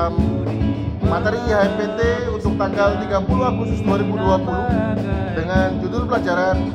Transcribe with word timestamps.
dalam 0.00 0.16
materi 1.04 1.36
IHMPT 1.44 2.32
untuk 2.32 2.56
tanggal 2.56 2.96
30 3.04 3.20
Agustus 3.52 3.84
2020 3.84 5.36
dengan 5.36 5.76
judul 5.76 6.08
pelajaran 6.08 6.72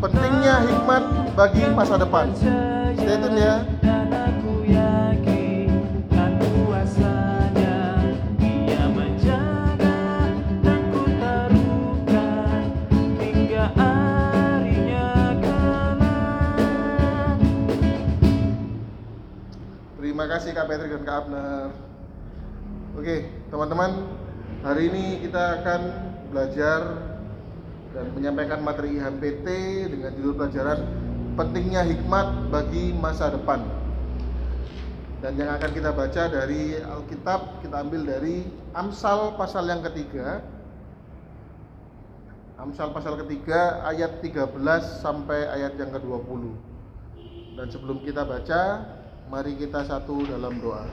Pentingnya 0.00 0.64
Hikmat 0.64 1.04
bagi 1.36 1.60
Masa 1.76 2.00
Depan. 2.00 2.32
Stay 2.96 3.20
tune 3.20 3.36
ya. 3.36 3.60
Terima 20.00 20.24
kasih 20.32 20.56
Kak 20.56 20.64
Patrick 20.64 20.96
dan 20.96 21.02
Kak 21.04 21.16
Abner. 21.28 21.91
Oke, 23.02 23.26
teman-teman, 23.50 24.14
hari 24.62 24.86
ini 24.86 25.26
kita 25.26 25.58
akan 25.58 25.80
belajar 26.30 27.02
dan 27.90 28.14
menyampaikan 28.14 28.62
materi 28.62 28.94
IHPT 28.94 29.46
dengan 29.90 30.14
judul 30.14 30.38
pelajaran 30.38 30.86
Pentingnya 31.34 31.82
Hikmat 31.82 32.54
bagi 32.54 32.94
Masa 32.94 33.34
Depan. 33.34 33.66
Dan 35.18 35.34
yang 35.34 35.50
akan 35.50 35.70
kita 35.74 35.90
baca 35.90 36.30
dari 36.30 36.78
Alkitab, 36.78 37.66
kita 37.66 37.82
ambil 37.82 38.06
dari 38.06 38.46
Amsal 38.70 39.34
pasal 39.34 39.66
yang 39.66 39.82
ketiga. 39.82 40.38
Amsal 42.54 42.94
pasal 42.94 43.18
ketiga 43.26 43.82
ayat 43.82 44.22
13 44.22 44.54
sampai 45.02 45.50
ayat 45.50 45.74
yang 45.74 45.90
ke-20. 45.90 46.54
Dan 47.58 47.66
sebelum 47.66 47.98
kita 48.06 48.22
baca, 48.22 48.86
mari 49.26 49.58
kita 49.58 49.90
satu 49.90 50.22
dalam 50.22 50.54
doa. 50.62 50.86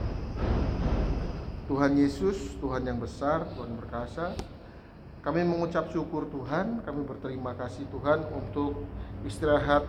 Tuhan 1.70 1.94
Yesus, 1.94 2.58
Tuhan 2.58 2.82
yang 2.82 2.98
besar, 2.98 3.46
Tuhan 3.54 3.78
berkasa, 3.78 4.34
kami 5.22 5.46
mengucap 5.46 5.86
syukur 5.94 6.26
Tuhan, 6.26 6.82
kami 6.82 7.06
berterima 7.06 7.54
kasih 7.54 7.86
Tuhan 7.94 8.26
untuk 8.34 8.82
istirahat 9.22 9.86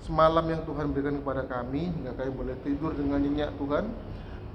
semalam 0.00 0.40
yang 0.48 0.64
Tuhan 0.64 0.88
berikan 0.88 1.20
kepada 1.20 1.44
kami 1.44 1.92
hingga 1.92 2.16
kami 2.16 2.32
boleh 2.32 2.56
tidur 2.64 2.96
dengan 2.96 3.20
nyenyak 3.20 3.52
Tuhan 3.60 3.92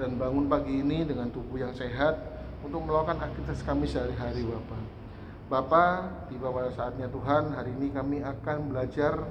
dan 0.02 0.10
bangun 0.18 0.50
pagi 0.50 0.82
ini 0.82 1.06
dengan 1.06 1.30
tubuh 1.30 1.62
yang 1.62 1.78
sehat 1.78 2.18
untuk 2.66 2.82
melakukan 2.90 3.22
aktivitas 3.22 3.62
kami 3.62 3.86
sehari-hari 3.86 4.42
Bapak. 4.42 4.82
Bapak, 5.54 5.94
tiba 6.34 6.50
pada 6.50 6.74
saatnya 6.74 7.06
Tuhan, 7.06 7.54
hari 7.54 7.70
ini 7.78 7.94
kami 7.94 8.26
akan 8.26 8.74
belajar 8.74 9.30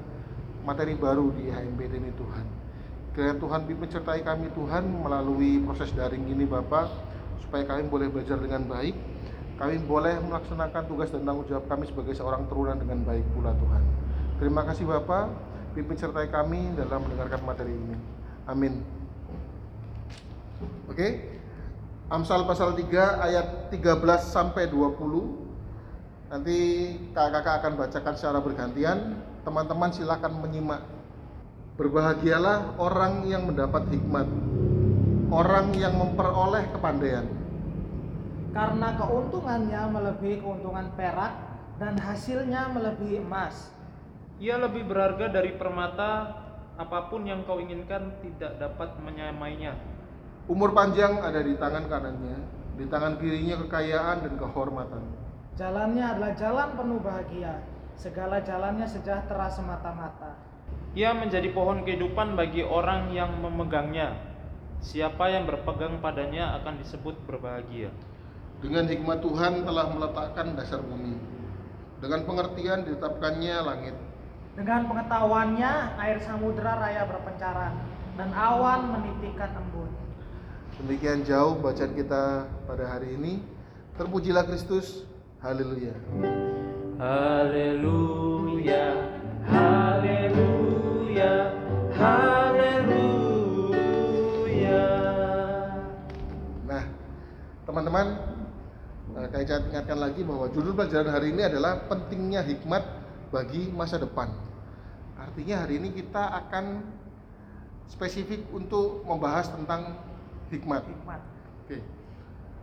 materi 0.62 0.94
baru 0.94 1.34
di 1.34 1.50
HMBD 1.50 2.06
ini 2.06 2.14
Tuhan. 2.14 2.46
Kiranya 3.18 3.34
Tuhan 3.42 3.60
pimpin 3.66 3.90
kami 4.22 4.46
Tuhan 4.54 4.84
melalui 4.94 5.58
proses 5.66 5.90
daring 5.90 6.22
ini 6.30 6.46
Bapak 6.46 7.15
supaya 7.46 7.62
kami 7.62 7.86
boleh 7.86 8.10
belajar 8.10 8.36
dengan 8.42 8.66
baik. 8.66 8.98
Kami 9.56 9.80
boleh 9.88 10.20
melaksanakan 10.20 10.82
tugas 10.84 11.08
dan 11.08 11.24
tanggung 11.24 11.48
jawab 11.48 11.64
kami 11.70 11.88
sebagai 11.88 12.12
seorang 12.12 12.44
turunan 12.50 12.76
dengan 12.76 13.00
baik 13.06 13.24
pula 13.32 13.56
Tuhan. 13.56 13.82
Terima 14.36 14.66
kasih 14.68 14.84
Bapak. 14.84 15.32
Pimpin 15.72 15.96
sertai 15.96 16.28
kami 16.28 16.76
dalam 16.76 17.06
mendengarkan 17.08 17.40
materi 17.40 17.72
ini. 17.72 17.96
Amin. 18.44 18.84
Oke. 20.92 21.38
Amsal 22.06 22.46
pasal 22.46 22.76
3 22.78 22.86
ayat 23.18 23.46
13 23.74 23.98
sampai 24.22 24.70
20 24.70 26.30
nanti 26.30 26.58
kakak-kakak 27.10 27.54
akan 27.62 27.72
bacakan 27.80 28.14
secara 28.14 28.38
bergantian. 28.44 28.98
Teman-teman 29.42 29.90
silakan 29.94 30.42
menyimak. 30.42 30.82
Berbahagialah 31.76 32.78
orang 32.80 33.28
yang 33.28 33.46
mendapat 33.46 33.88
hikmat, 33.92 34.26
orang 35.30 35.74
yang 35.74 35.94
memperoleh 35.98 36.70
kepandaian. 36.70 37.26
karena 38.56 38.96
keuntungannya 38.96 39.82
melebihi 39.92 40.40
keuntungan 40.40 40.88
perak 40.96 41.36
dan 41.76 42.00
hasilnya 42.00 42.72
melebihi 42.72 43.20
emas. 43.20 43.68
Ia 44.40 44.56
lebih 44.56 44.88
berharga 44.88 45.28
dari 45.32 45.56
permata 45.56 46.44
Apa 46.76 47.08
pun 47.08 47.24
yang 47.24 47.40
kau 47.48 47.56
inginkan 47.56 48.20
tidak 48.20 48.60
dapat 48.60 49.00
menyamainya 49.00 49.72
Umur 50.46 50.76
panjang 50.76 51.18
ada 51.24 51.42
di 51.42 51.58
tangan 51.58 51.90
kanannya, 51.90 52.38
di 52.78 52.86
tangan 52.86 53.18
kirinya 53.18 53.58
kekayaan 53.66 54.22
dan 54.22 54.32
kehormatan. 54.38 55.02
Jalannya 55.58 56.04
adalah 56.06 56.32
jalan 56.38 56.68
penuh 56.78 57.00
bahagia, 57.02 57.66
segala 57.98 58.38
jalannya 58.38 58.86
sejahtera 58.86 59.50
semata-mata. 59.50 60.38
Ia 60.94 61.18
menjadi 61.18 61.50
pohon 61.50 61.82
kehidupan 61.82 62.38
bagi 62.38 62.62
orang 62.62 63.10
yang 63.10 63.34
memegangnya. 63.42 64.14
Siapa 64.84 65.32
yang 65.32 65.48
berpegang 65.48 65.98
padanya 66.00 66.56
akan 66.60 66.80
disebut 66.80 67.16
berbahagia. 67.24 67.90
Dengan 68.60 68.88
hikmat 68.88 69.20
Tuhan 69.20 69.68
telah 69.68 69.86
meletakkan 69.92 70.56
dasar 70.56 70.80
bumi. 70.80 71.16
Dengan 72.00 72.24
pengertian 72.24 72.84
ditetapkannya 72.88 73.56
langit. 73.64 73.96
Dengan 74.56 74.88
pengetahuannya 74.88 75.72
air 76.00 76.18
samudera 76.24 76.80
raya 76.80 77.04
berpencaran 77.04 77.76
dan 78.16 78.32
awan 78.32 78.96
menitikkan 78.96 79.52
embun. 79.52 79.92
Demikian 80.80 81.24
jauh 81.24 81.56
bacaan 81.60 81.92
kita 81.92 82.48
pada 82.68 82.84
hari 82.88 83.16
ini. 83.16 83.40
Terpujilah 83.96 84.44
Kristus. 84.44 85.04
Haleluya. 85.40 85.92
Haleluya, 86.96 88.25
ingatkan 99.76 100.00
lagi 100.00 100.24
bahwa 100.24 100.48
judul 100.48 100.72
pelajaran 100.72 101.12
hari 101.12 101.36
ini 101.36 101.44
adalah 101.44 101.84
pentingnya 101.84 102.40
hikmat 102.40 102.80
bagi 103.28 103.68
masa 103.68 104.00
depan. 104.00 104.32
Artinya 105.20 105.68
hari 105.68 105.76
ini 105.76 105.92
kita 105.92 106.32
akan 106.32 106.80
spesifik 107.84 108.40
untuk 108.56 109.04
membahas 109.04 109.52
tentang 109.52 110.00
hikmat. 110.48 110.80
Hikmat. 110.80 111.20
Oke. 111.60 111.84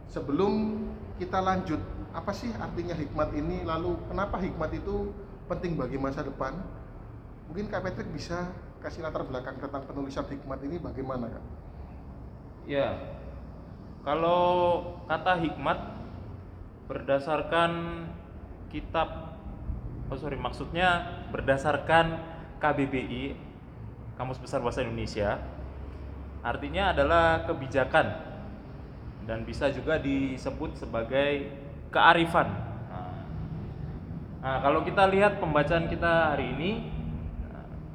Sebelum 0.09 0.81
kita 1.21 1.37
lanjut, 1.37 1.77
apa 2.17 2.33
sih 2.33 2.49
artinya 2.57 2.97
hikmat 2.97 3.29
ini? 3.37 3.61
Lalu 3.61 3.93
kenapa 4.09 4.41
hikmat 4.41 4.73
itu 4.73 5.13
penting 5.45 5.77
bagi 5.77 6.01
masa 6.01 6.25
depan? 6.25 6.57
Mungkin 7.45 7.69
Kak 7.69 7.85
Patrick 7.85 8.09
bisa 8.09 8.49
kasih 8.81 9.05
latar 9.05 9.21
belakang 9.21 9.61
tentang 9.61 9.85
penulisan 9.85 10.25
hikmat 10.25 10.65
ini 10.65 10.81
bagaimana, 10.81 11.29
Kak? 11.29 11.45
Ya, 12.65 12.97
kalau 14.01 14.81
kata 15.05 15.37
hikmat 15.45 16.02
berdasarkan 16.93 18.05
kitab, 18.69 19.33
oh 20.13 20.17
sorry 20.17 20.37
maksudnya 20.37 21.25
berdasarkan 21.33 22.21
KBBI 22.61 23.33
Kamus 24.13 24.37
Besar 24.37 24.61
Bahasa 24.61 24.85
Indonesia, 24.85 25.41
artinya 26.45 26.93
adalah 26.93 27.49
kebijakan 27.49 28.13
dan 29.25 29.41
bisa 29.41 29.73
juga 29.73 29.97
disebut 29.97 30.77
sebagai 30.77 31.49
kearifan. 31.89 32.45
Nah, 34.43 34.59
kalau 34.61 34.85
kita 34.85 35.07
lihat 35.09 35.41
pembacaan 35.41 35.89
kita 35.89 36.35
hari 36.35 36.53
ini, 36.53 36.71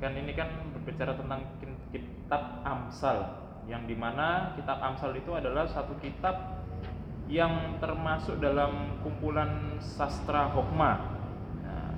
kan 0.03 0.17
ini 0.17 0.33
kan 0.35 0.49
berbicara 0.75 1.15
tentang 1.15 1.45
kitab 1.93 2.65
Amsal, 2.67 3.47
yang 3.69 3.85
di 3.85 3.93
mana 3.93 4.57
kitab 4.57 4.81
Amsal 4.81 5.13
itu 5.15 5.29
adalah 5.37 5.69
satu 5.69 5.93
kitab 6.01 6.65
yang 7.29 7.77
termasuk 7.77 8.41
dalam 8.41 9.05
kumpulan 9.05 9.77
sastra 9.85 10.49
Hokma 10.49 10.93
nah, 11.61 11.93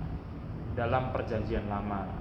dalam 0.74 1.14
Perjanjian 1.14 1.70
Lama. 1.70 2.18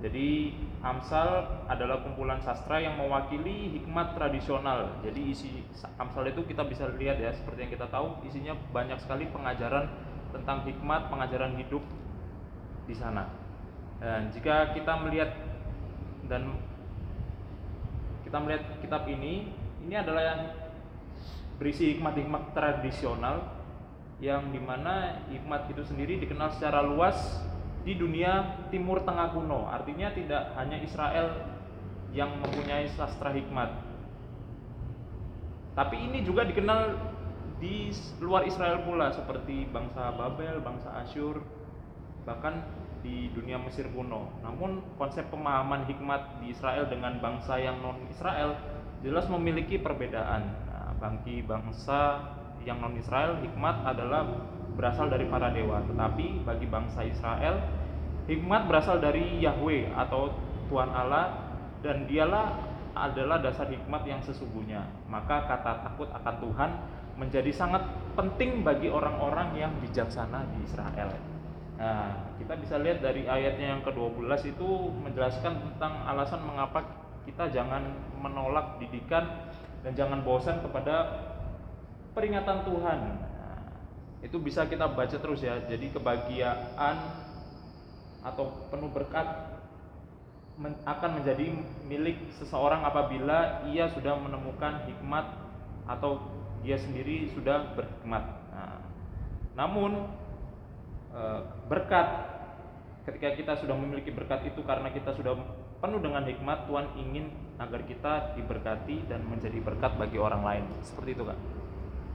Jadi 0.00 0.52
Amsal 0.84 1.64
adalah 1.64 2.04
kumpulan 2.04 2.36
sastra 2.44 2.76
yang 2.76 3.00
mewakili 3.00 3.72
hikmat 3.76 4.16
tradisional. 4.16 5.00
Jadi 5.00 5.20
isi 5.32 5.64
Amsal 5.96 6.28
itu 6.28 6.44
kita 6.44 6.64
bisa 6.68 6.88
lihat 6.96 7.16
ya, 7.16 7.32
seperti 7.32 7.68
yang 7.68 7.72
kita 7.72 7.88
tahu, 7.88 8.20
isinya 8.28 8.52
banyak 8.72 9.00
sekali 9.00 9.28
pengajaran 9.32 9.88
tentang 10.32 10.64
hikmat, 10.68 11.08
pengajaran 11.08 11.56
hidup 11.56 11.80
di 12.84 12.92
sana. 12.92 13.32
Dan 13.96 14.28
jika 14.28 14.76
kita 14.76 14.92
melihat 15.00 15.32
dan 16.28 16.52
kita 18.28 18.36
melihat 18.40 18.62
kitab 18.84 19.08
ini, 19.08 19.48
ini 19.88 19.94
adalah 19.96 20.63
berisi 21.58 21.94
hikmat-hikmat 21.94 22.56
tradisional 22.56 23.54
yang 24.22 24.50
di 24.54 24.58
mana 24.62 25.24
hikmat 25.30 25.70
itu 25.70 25.82
sendiri 25.86 26.22
dikenal 26.22 26.54
secara 26.54 26.82
luas 26.82 27.42
di 27.84 27.94
dunia 27.98 28.64
Timur 28.72 29.04
Tengah 29.04 29.36
kuno. 29.36 29.68
Artinya 29.68 30.10
tidak 30.16 30.56
hanya 30.56 30.80
Israel 30.80 31.44
yang 32.14 32.40
mempunyai 32.40 32.88
sastra 32.94 33.34
hikmat. 33.34 33.70
Tapi 35.74 35.96
ini 35.98 36.22
juga 36.22 36.46
dikenal 36.46 36.94
di 37.58 37.90
luar 38.22 38.46
Israel 38.46 38.86
pula 38.86 39.10
seperti 39.10 39.66
bangsa 39.68 40.14
Babel, 40.14 40.62
bangsa 40.62 40.94
Asyur, 41.02 41.42
bahkan 42.22 42.62
di 43.04 43.28
dunia 43.34 43.60
Mesir 43.60 43.90
kuno. 43.92 44.32
Namun 44.40 44.80
konsep 44.96 45.28
pemahaman 45.28 45.84
hikmat 45.84 46.40
di 46.40 46.54
Israel 46.54 46.88
dengan 46.88 47.20
bangsa 47.20 47.60
yang 47.60 47.82
non 47.84 48.00
Israel 48.08 48.56
jelas 49.04 49.28
memiliki 49.28 49.76
perbedaan. 49.76 50.63
Bagi 51.04 51.44
bangsa 51.44 52.16
yang 52.64 52.80
non 52.80 52.96
Israel 52.96 53.44
hikmat 53.44 53.84
adalah 53.84 54.24
berasal 54.72 55.12
dari 55.12 55.28
para 55.28 55.52
dewa, 55.52 55.84
tetapi 55.84 56.48
bagi 56.48 56.64
bangsa 56.64 57.04
Israel 57.04 57.60
hikmat 58.24 58.64
berasal 58.64 59.04
dari 59.04 59.36
Yahweh 59.44 59.92
atau 59.92 60.32
Tuhan 60.72 60.88
Allah 60.88 61.44
dan 61.84 62.08
dialah 62.08 62.56
adalah 62.96 63.36
dasar 63.44 63.68
hikmat 63.68 64.08
yang 64.08 64.24
sesungguhnya. 64.24 64.88
Maka 65.12 65.44
kata 65.44 65.84
takut 65.84 66.08
akan 66.08 66.34
Tuhan 66.40 66.70
menjadi 67.20 67.52
sangat 67.52 67.84
penting 68.16 68.64
bagi 68.64 68.88
orang-orang 68.88 69.60
yang 69.60 69.72
bijaksana 69.84 70.48
di 70.56 70.64
Israel. 70.64 71.12
Nah, 71.74 72.32
kita 72.40 72.54
bisa 72.56 72.80
lihat 72.80 73.02
dari 73.04 73.28
ayatnya 73.28 73.76
yang 73.76 73.82
ke-12 73.84 74.56
itu 74.56 74.68
menjelaskan 75.04 75.52
tentang 75.68 76.06
alasan 76.06 76.40
mengapa 76.46 76.80
kita 77.26 77.50
jangan 77.50 77.82
menolak 78.22 78.78
didikan 78.78 79.26
dan 79.84 79.92
jangan 79.92 80.24
bosan 80.24 80.64
kepada 80.64 81.28
peringatan 82.16 82.64
Tuhan. 82.64 82.98
Nah, 83.20 83.60
itu 84.24 84.40
bisa 84.40 84.64
kita 84.64 84.88
baca 84.88 85.12
terus 85.20 85.44
ya. 85.44 85.60
Jadi 85.68 85.92
kebahagiaan 85.92 86.96
atau 88.24 88.64
penuh 88.72 88.88
berkat 88.88 89.52
akan 90.88 91.10
menjadi 91.20 91.52
milik 91.84 92.32
seseorang 92.40 92.80
apabila 92.86 93.68
ia 93.68 93.90
sudah 93.92 94.16
menemukan 94.16 94.88
hikmat 94.88 95.26
atau 95.84 96.22
dia 96.64 96.80
sendiri 96.80 97.28
sudah 97.36 97.76
berhikmat. 97.76 98.24
Nah, 98.54 98.80
namun 99.52 100.08
eh, 101.12 101.40
berkat 101.68 102.32
ketika 103.04 103.36
kita 103.36 103.52
sudah 103.60 103.76
memiliki 103.76 104.08
berkat 104.08 104.48
itu 104.48 104.64
karena 104.64 104.88
kita 104.88 105.12
sudah 105.12 105.36
penuh 105.84 106.00
dengan 106.00 106.24
hikmat 106.24 106.64
Tuhan 106.64 106.96
ingin 106.96 107.43
agar 107.58 107.80
kita 107.86 108.34
diberkati 108.34 109.06
dan 109.06 109.22
menjadi 109.26 109.58
berkat 109.62 109.94
bagi 109.94 110.18
orang 110.18 110.42
lain 110.42 110.64
seperti 110.82 111.14
itu 111.14 111.24
kak 111.26 111.38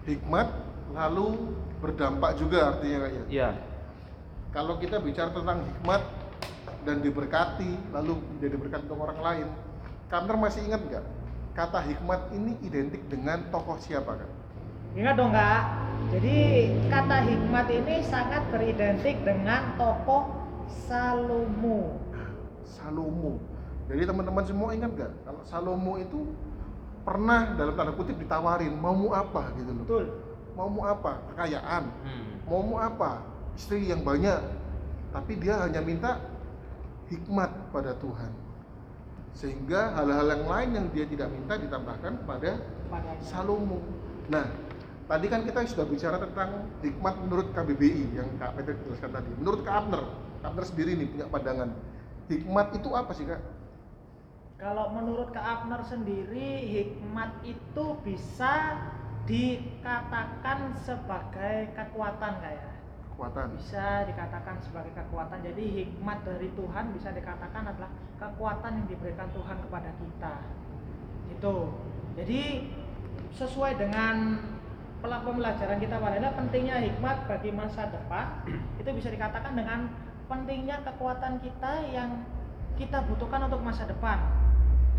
Hikmat 0.08 0.48
lalu 0.92 1.54
berdampak 1.80 2.36
juga 2.36 2.76
artinya 2.76 3.08
kak 3.08 3.12
ya. 3.12 3.24
iya 3.30 3.50
Kalau 4.50 4.82
kita 4.82 4.98
bicara 4.98 5.30
tentang 5.30 5.62
hikmat 5.62 6.02
dan 6.82 7.06
diberkati 7.06 7.94
lalu 7.94 8.18
menjadi 8.18 8.56
berkat 8.58 8.82
untuk 8.90 8.98
orang 9.06 9.22
lain, 9.22 9.48
Kamner 10.10 10.34
masih 10.42 10.66
ingat 10.66 10.82
nggak 10.90 11.06
kata 11.54 11.84
hikmat 11.86 12.34
ini 12.34 12.58
identik 12.66 13.04
dengan 13.12 13.46
tokoh 13.54 13.78
siapa 13.78 14.16
kan? 14.16 14.30
Ingat 14.98 15.14
dong 15.20 15.36
kak. 15.36 15.62
Jadi 16.10 16.38
kata 16.90 17.18
hikmat 17.28 17.68
ini 17.70 17.96
sangat 18.08 18.42
beridentik 18.50 19.22
dengan 19.22 19.76
tokoh 19.78 20.34
Salomo. 20.66 22.00
Salomo. 22.66 23.59
Jadi 23.90 24.02
teman-teman 24.06 24.44
semua 24.46 24.70
ingat 24.78 24.94
nggak 24.94 25.12
kalau 25.26 25.42
Salomo 25.50 25.98
itu 25.98 26.30
pernah 27.02 27.58
dalam 27.58 27.74
tanda 27.74 27.90
kutip 27.98 28.22
ditawarin 28.22 28.78
mau 28.78 28.94
mu 28.94 29.10
apa 29.18 29.50
gitu 29.58 29.74
loh. 29.74 29.84
Betul. 29.84 30.06
Mau 30.54 30.70
mu 30.70 30.82
apa? 30.86 31.26
Kekayaan. 31.34 31.84
Hmm. 32.06 32.26
Mau 32.46 32.62
mu 32.62 32.76
apa? 32.78 33.26
Istri 33.58 33.90
yang 33.90 34.06
banyak. 34.06 34.38
Tapi 35.10 35.42
dia 35.42 35.58
hanya 35.66 35.82
minta 35.82 36.22
hikmat 37.10 37.50
pada 37.74 37.98
Tuhan. 37.98 38.30
Sehingga 39.34 39.98
hal-hal 39.98 40.38
yang 40.38 40.46
lain 40.46 40.70
yang 40.78 40.88
dia 40.94 41.06
tidak 41.10 41.34
minta 41.34 41.58
ditambahkan 41.58 42.22
kepada 42.22 42.62
Padanya. 42.90 43.24
Salomo. 43.26 43.82
Nah, 44.30 44.46
tadi 45.10 45.26
kan 45.30 45.42
kita 45.46 45.66
sudah 45.66 45.86
bicara 45.90 46.18
tentang 46.22 46.70
hikmat 46.86 47.16
menurut 47.26 47.48
KBBI 47.58 48.18
yang 48.18 48.30
Kak 48.38 48.54
Peter 48.58 48.78
jelaskan 48.86 49.18
tadi. 49.18 49.32
Menurut 49.38 49.62
Kak 49.66 49.86
Abner, 49.86 50.04
Kak 50.46 50.50
Abner 50.54 50.66
sendiri 50.66 50.92
nih 50.94 51.08
punya 51.10 51.26
pandangan. 51.30 51.70
Hikmat 52.30 52.68
itu 52.78 52.90
apa 52.94 53.12
sih 53.18 53.26
Kak? 53.26 53.42
Kalau 54.60 54.92
menurut 54.92 55.32
Kak 55.32 55.64
Abner 55.64 55.80
sendiri, 55.88 56.68
hikmat 56.68 57.32
itu 57.48 57.86
bisa 58.04 58.76
dikatakan 59.24 60.76
sebagai 60.84 61.72
kekuatan 61.72 62.44
kayak 62.44 62.68
Kekuatan. 63.08 63.56
bisa 63.56 64.04
dikatakan 64.04 64.60
sebagai 64.60 64.92
kekuatan. 64.96 65.44
Jadi 65.48 65.64
hikmat 65.84 66.28
dari 66.28 66.52
Tuhan 66.60 66.92
bisa 66.92 67.16
dikatakan 67.16 67.72
adalah 67.72 67.92
kekuatan 68.20 68.84
yang 68.84 68.88
diberikan 68.88 69.32
Tuhan 69.32 69.60
kepada 69.64 69.92
kita. 69.96 70.34
Itu. 71.32 71.56
Jadi 72.20 72.72
sesuai 73.36 73.80
dengan 73.80 74.44
pelak 75.00 75.24
pembelajaran 75.24 75.80
kita 75.80 76.00
pada 76.00 76.16
ini, 76.20 76.32
pentingnya 76.36 76.78
hikmat 76.84 77.28
bagi 77.32 77.52
masa 77.56 77.88
depan 77.88 78.44
itu 78.84 78.90
bisa 78.92 79.08
dikatakan 79.08 79.56
dengan 79.56 79.88
pentingnya 80.28 80.84
kekuatan 80.84 81.40
kita 81.40 81.92
yang 81.92 82.24
kita 82.80 83.04
butuhkan 83.08 83.52
untuk 83.52 83.60
masa 83.64 83.84
depan. 83.84 84.39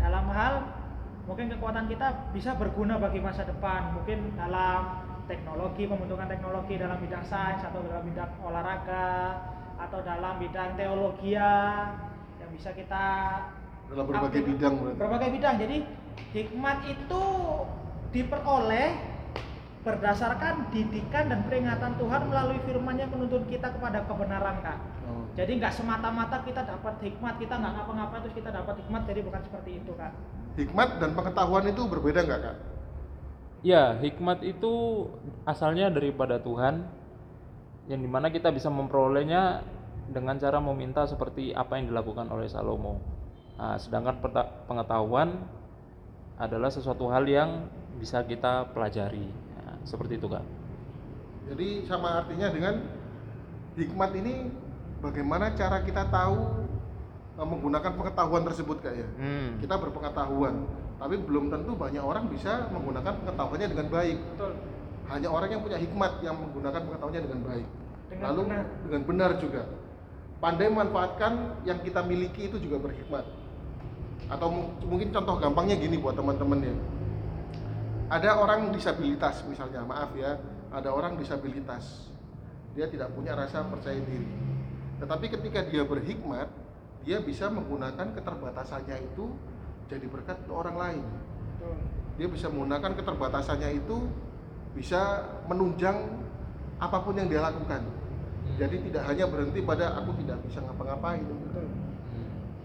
Dalam 0.01 0.25
hal 0.33 0.53
mungkin 1.29 1.53
kekuatan 1.53 1.85
kita 1.85 2.33
bisa 2.33 2.57
berguna 2.57 2.97
bagi 2.97 3.21
masa 3.21 3.45
depan, 3.45 3.93
mungkin 3.93 4.33
dalam 4.33 5.05
teknologi, 5.29 5.85
pembentukan 5.85 6.25
teknologi 6.25 6.81
dalam 6.81 6.97
bidang 6.97 7.21
sains 7.21 7.61
atau 7.61 7.85
dalam 7.85 8.01
bidang 8.09 8.31
olahraga 8.41 9.37
atau 9.77 10.01
dalam 10.01 10.41
bidang 10.41 10.73
teologi 10.73 11.37
yang 11.37 12.49
bisa 12.49 12.73
kita 12.73 13.05
Dalam 13.93 14.05
berbagai 14.09 14.41
aktif- 14.41 14.49
bidang 14.57 14.73
berbagai 14.97 15.29
bidang. 15.37 15.55
Jadi 15.61 15.77
hikmat 16.33 16.77
itu 16.89 17.23
diperoleh 18.11 19.10
berdasarkan 19.81 20.69
didikan 20.69 21.25
dan 21.25 21.41
peringatan 21.49 21.97
Tuhan 21.97 22.29
melalui 22.29 22.61
firman 22.69 22.95
yang 23.01 23.09
menuntun 23.09 23.49
kita 23.49 23.73
kepada 23.73 24.05
kebenaran 24.05 24.61
kak. 24.61 24.77
Oh. 25.09 25.25
Jadi 25.33 25.57
nggak 25.57 25.73
semata-mata 25.73 26.45
kita 26.45 26.61
dapat 26.61 27.01
hikmat, 27.01 27.41
kita 27.41 27.57
nggak 27.57 27.73
ngapa-ngapa 27.81 28.15
terus 28.21 28.35
kita 28.37 28.49
dapat 28.53 28.77
hikmat, 28.85 29.01
jadi 29.09 29.19
bukan 29.25 29.41
seperti 29.41 29.81
itu 29.81 29.91
kak. 29.97 30.13
Hikmat 30.59 30.99
dan 30.99 31.15
pengetahuan 31.15 31.65
itu 31.71 31.81
berbeda 31.87 32.27
nggak 32.27 32.41
Kak? 32.43 32.57
Ya, 33.63 33.95
hikmat 34.03 34.43
itu 34.43 35.05
asalnya 35.47 35.87
daripada 35.87 36.41
Tuhan, 36.43 36.83
yang 37.87 38.01
di 38.03 38.09
mana 38.09 38.27
kita 38.33 38.51
bisa 38.51 38.67
memperolehnya 38.67 39.63
dengan 40.11 40.35
cara 40.41 40.59
meminta 40.59 41.07
seperti 41.07 41.55
apa 41.55 41.79
yang 41.79 41.93
dilakukan 41.93 42.27
oleh 42.27 42.51
Salomo. 42.51 42.99
Nah, 43.55 43.79
sedangkan 43.79 44.19
pengetahuan 44.67 45.45
adalah 46.35 46.73
sesuatu 46.73 47.07
hal 47.13 47.23
yang 47.29 47.69
bisa 48.01 48.25
kita 48.25 48.73
pelajari. 48.73 49.29
Seperti 49.85 50.17
itu, 50.21 50.27
Kak. 50.29 50.43
Jadi 51.51 51.83
sama 51.89 52.23
artinya 52.23 52.47
dengan 52.47 52.79
hikmat 53.75 54.11
ini 54.15 54.47
bagaimana 55.01 55.51
cara 55.57 55.81
kita 55.83 56.07
tahu 56.07 56.37
eh, 57.35 57.47
menggunakan 57.47 57.91
pengetahuan 57.97 58.43
tersebut 58.45 58.77
Kak 58.79 58.93
ya? 58.95 59.07
Hmm. 59.19 59.57
Kita 59.59 59.75
berpengetahuan, 59.81 60.63
tapi 61.01 61.15
belum 61.19 61.49
tentu 61.51 61.75
banyak 61.75 62.03
orang 62.03 62.29
bisa 62.29 62.69
menggunakan 62.71 63.19
pengetahuannya 63.25 63.67
dengan 63.67 63.87
baik. 63.89 64.17
Betul. 64.37 64.51
Hanya 65.11 65.27
orang 65.27 65.49
yang 65.51 65.61
punya 65.65 65.75
hikmat 65.75 66.23
yang 66.23 66.35
menggunakan 66.39 66.81
pengetahuannya 66.87 67.21
dengan 67.27 67.39
baik. 67.43 67.67
Dengan 68.07 68.23
Lalu 68.31 68.41
benar. 68.47 68.65
dengan 68.87 69.01
benar 69.03 69.31
juga. 69.41 69.61
Pandai 70.41 70.67
memanfaatkan 70.71 71.33
yang 71.67 71.79
kita 71.83 72.01
miliki 72.01 72.47
itu 72.47 72.57
juga 72.57 72.79
berhikmat. 72.79 73.25
Atau 74.31 74.47
mu- 74.47 74.71
mungkin 74.87 75.11
contoh 75.11 75.35
gampangnya 75.37 75.75
gini 75.75 75.99
buat 75.99 76.15
teman-teman 76.15 76.63
ya. 76.63 76.73
Ada 78.11 78.35
orang 78.35 78.75
disabilitas 78.75 79.47
misalnya, 79.47 79.87
maaf 79.87 80.11
ya, 80.19 80.35
ada 80.75 80.91
orang 80.91 81.15
disabilitas. 81.15 82.11
Dia 82.75 82.91
tidak 82.91 83.15
punya 83.15 83.39
rasa 83.39 83.63
percaya 83.63 84.03
diri. 84.03 84.27
Tetapi 84.99 85.25
ketika 85.31 85.63
dia 85.71 85.87
berhikmat, 85.87 86.51
dia 87.07 87.23
bisa 87.23 87.47
menggunakan 87.47 88.11
keterbatasannya 88.11 89.15
itu 89.15 89.31
jadi 89.87 90.05
berkat 90.11 90.43
untuk 90.43 90.59
orang 90.59 90.75
lain 90.77 91.03
dia 92.21 92.27
bisa 92.29 92.53
menggunakan 92.53 92.93
keterbatasannya 92.93 93.81
itu 93.81 93.97
bisa 94.77 95.25
menunjang 95.49 96.21
apa 96.77 97.01
pun 97.01 97.17
yang 97.17 97.25
dia 97.25 97.41
lakukan. 97.41 97.81
Jadi 98.61 98.77
tidak 98.89 99.03
hanya 99.09 99.25
berhenti 99.25 99.59
pada 99.65 99.97
aku 99.97 100.13
tidak 100.21 100.37
bisa 100.45 100.61
ngapa-ngapain. 100.61 101.25
Betul. 101.25 101.65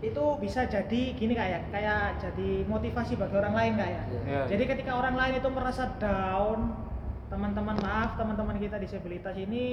Itu 0.05 0.37
bisa 0.37 0.69
jadi 0.69 1.17
gini 1.17 1.33
kayak 1.33 1.73
kayak 1.73 2.21
jadi 2.21 2.51
motivasi 2.69 3.17
bagi 3.17 3.35
orang 3.37 3.55
lain 3.57 3.73
kayak. 3.81 4.05
Ya, 4.29 4.41
Jadi 4.45 4.65
ketika 4.69 4.93
orang 4.93 5.17
lain 5.17 5.41
itu 5.41 5.49
merasa 5.49 5.89
down, 5.97 6.77
teman-teman 7.27 7.75
maaf, 7.81 8.15
teman-teman 8.15 8.61
kita 8.61 8.77
disabilitas 8.77 9.35
ini 9.35 9.65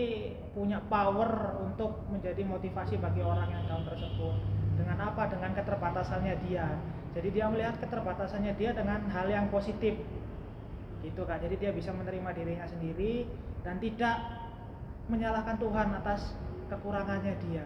punya 0.56 0.82
power 0.88 1.60
untuk 1.62 2.08
menjadi 2.10 2.42
motivasi 2.48 2.98
bagi 2.98 3.22
orang 3.22 3.52
yang 3.52 3.64
down 3.68 3.84
tersebut. 3.84 4.36
Dengan 4.80 4.98
apa? 5.12 5.30
Dengan 5.30 5.52
keterbatasannya 5.54 6.36
dia. 6.50 6.66
Jadi 7.14 7.30
dia 7.30 7.46
melihat 7.46 7.78
keterbatasannya 7.78 8.58
dia 8.58 8.74
dengan 8.74 9.06
hal 9.14 9.30
yang 9.30 9.52
positif. 9.54 10.00
Gitu 11.06 11.22
kan. 11.28 11.38
Jadi 11.44 11.60
dia 11.62 11.72
bisa 11.76 11.94
menerima 11.94 12.32
dirinya 12.32 12.66
sendiri 12.66 13.28
dan 13.62 13.78
tidak 13.78 14.18
menyalahkan 15.12 15.60
Tuhan 15.60 15.88
atas 16.00 16.34
kekurangannya 16.72 17.36
dia. 17.44 17.66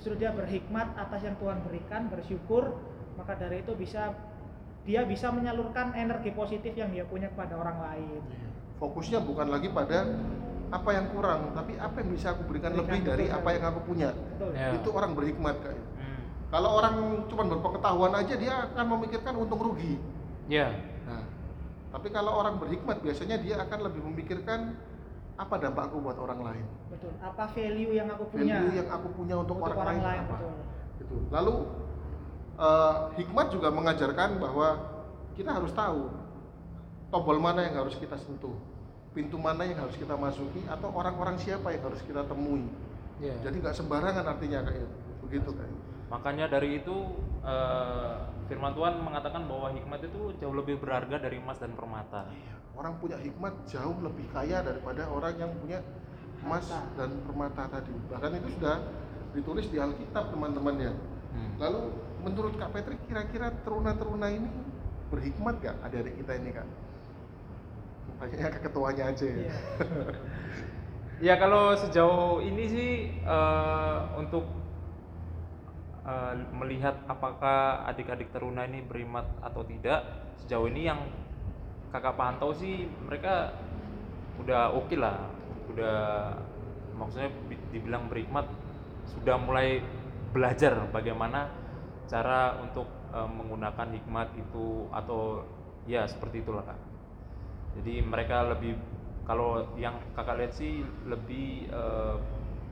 Justru 0.00 0.16
dia 0.16 0.32
berhikmat 0.32 0.96
atas 0.96 1.20
yang 1.28 1.36
Tuhan 1.36 1.60
berikan, 1.60 2.08
bersyukur, 2.08 2.72
maka 3.20 3.36
dari 3.36 3.60
itu 3.60 3.76
bisa 3.76 4.16
dia 4.88 5.04
bisa 5.04 5.28
menyalurkan 5.28 5.92
energi 5.92 6.32
positif 6.32 6.72
yang 6.72 6.88
dia 6.88 7.04
punya 7.04 7.28
kepada 7.28 7.60
orang 7.60 7.84
lain. 7.84 8.20
Fokusnya 8.80 9.20
bukan 9.20 9.52
lagi 9.52 9.68
pada 9.68 10.08
apa 10.72 10.90
yang 10.96 11.12
kurang, 11.12 11.52
tapi 11.52 11.76
apa 11.76 12.00
yang 12.00 12.16
bisa 12.16 12.32
aku 12.32 12.48
berikan 12.48 12.72
Berikan 12.72 12.96
lebih 12.96 13.00
dari 13.04 13.26
apa 13.28 13.48
yang 13.52 13.64
aku 13.76 13.80
punya. 13.84 14.16
Betul. 14.16 14.56
Ya. 14.56 14.72
Itu 14.72 14.88
orang 14.96 15.12
berhikmat 15.12 15.56
kak. 15.60 15.76
Hmm. 15.76 16.20
Kalau 16.48 16.70
orang 16.80 16.94
cuma 17.28 17.42
berpengetahuan 17.44 18.12
aja 18.16 18.34
dia 18.40 18.52
akan 18.72 18.84
memikirkan 18.96 19.36
untung 19.36 19.60
rugi. 19.60 20.00
Ya. 20.48 20.80
Nah, 21.04 21.28
tapi 21.92 22.08
kalau 22.08 22.40
orang 22.40 22.56
berhikmat 22.56 23.04
biasanya 23.04 23.36
dia 23.36 23.60
akan 23.60 23.84
lebih 23.84 24.00
memikirkan 24.00 24.80
apa 25.40 25.54
dampakku 25.56 25.96
buat 26.04 26.20
orang 26.20 26.40
lain. 26.44 26.66
Betul. 26.92 27.16
Apa 27.24 27.48
value 27.56 27.92
yang 27.96 28.08
aku 28.12 28.28
punya? 28.28 28.60
Value 28.60 28.76
yang 28.76 28.88
aku 28.92 29.08
punya 29.16 29.34
untuk, 29.40 29.56
Untuk 29.56 29.72
orang, 29.72 29.96
lain, 30.04 30.22
apa. 30.28 30.36
betul. 30.36 30.52
Gitu. 31.00 31.16
Lalu 31.32 31.54
eh, 32.60 32.94
hikmat 33.24 33.46
juga 33.48 33.68
mengajarkan 33.72 34.36
bahwa 34.36 34.68
kita 35.32 35.50
harus 35.56 35.72
tahu 35.72 36.12
tombol 37.08 37.40
mana 37.40 37.64
yang 37.64 37.80
harus 37.80 37.96
kita 37.96 38.20
sentuh, 38.20 38.52
pintu 39.16 39.40
mana 39.40 39.64
yang 39.64 39.80
harus 39.80 39.96
kita 39.96 40.12
masuki, 40.12 40.60
atau 40.68 40.92
orang-orang 40.92 41.40
siapa 41.40 41.72
yang 41.72 41.88
harus 41.88 42.04
kita 42.04 42.20
temui. 42.28 42.68
Ya. 43.16 43.32
Jadi 43.40 43.64
nggak 43.64 43.76
sembarangan 43.80 44.28
artinya 44.28 44.60
kayak 44.68 44.88
begitu 45.24 45.50
kayak. 45.56 45.76
Makanya 46.12 46.52
dari 46.52 46.84
itu 46.84 47.16
eh, 47.40 48.14
firman 48.44 48.76
Tuhan 48.76 49.00
mengatakan 49.00 49.48
bahwa 49.48 49.72
hikmat 49.72 50.04
itu 50.04 50.36
jauh 50.36 50.52
lebih 50.52 50.76
berharga 50.84 51.16
dari 51.16 51.40
emas 51.40 51.56
dan 51.56 51.72
permata. 51.72 52.28
Iya, 52.28 52.59
Orang 52.80 52.96
punya 52.96 53.20
hikmat 53.20 53.52
jauh 53.68 54.00
lebih 54.00 54.24
kaya 54.32 54.64
daripada 54.64 55.04
orang 55.12 55.36
yang 55.36 55.52
punya 55.60 55.84
emas 56.40 56.64
dan 56.96 57.12
permata 57.28 57.68
tadi. 57.68 57.92
Bahkan 58.08 58.40
itu 58.40 58.56
sudah 58.56 58.80
ditulis 59.36 59.68
di 59.68 59.76
Alkitab 59.76 60.32
teman-teman 60.32 60.80
ya. 60.80 60.92
Hmm. 61.36 61.52
Lalu 61.60 61.80
menurut 62.24 62.56
Kak 62.56 62.72
Petri 62.72 62.96
kira-kira 63.04 63.52
teruna-teruna 63.68 64.32
ini 64.32 64.48
berhikmat 65.12 65.60
gak 65.60 65.76
adik-adik 65.84 66.14
kita 66.24 66.32
ini 66.40 66.50
kak? 66.56 66.66
Tanya 68.16 68.48
ke 68.48 68.60
ketuanya 68.64 69.04
aja 69.12 69.26
ya. 69.28 69.36
Iya. 69.44 69.54
Ya 71.20 71.36
kalau 71.36 71.76
sejauh 71.76 72.40
ini 72.40 72.64
sih 72.64 72.92
eh, 73.12 73.98
untuk 74.16 74.48
eh, 76.08 76.34
melihat 76.56 76.96
apakah 77.04 77.84
adik-adik 77.92 78.32
teruna 78.32 78.64
ini 78.64 78.80
berimat 78.80 79.28
atau 79.44 79.60
tidak, 79.68 80.00
sejauh 80.40 80.64
ini 80.72 80.88
yang 80.88 80.96
kakak 81.92 82.14
pantau 82.20 82.50
sih 82.54 82.86
mereka 83.06 83.34
udah 84.40 84.72
oke 84.74 84.96
lah, 84.96 85.28
udah 85.70 85.98
maksudnya 86.96 87.30
bi- 87.48 87.64
dibilang 87.72 88.08
berhikmat 88.10 88.46
sudah 89.14 89.36
mulai 89.40 89.82
belajar 90.34 90.74
bagaimana 90.94 91.50
cara 92.10 92.58
untuk 92.62 92.86
eh, 93.14 93.28
menggunakan 93.28 93.88
hikmat 93.96 94.28
itu 94.38 94.86
atau 94.94 95.42
ya 95.88 96.06
seperti 96.06 96.42
itulah 96.44 96.64
kak. 96.66 96.78
Jadi 97.78 98.02
mereka 98.02 98.42
lebih 98.50 98.74
kalau 99.28 99.62
yang 99.78 99.94
kakak 100.16 100.36
lihat 100.42 100.52
sih 100.56 100.82
lebih 101.06 101.70
eh, 101.70 102.16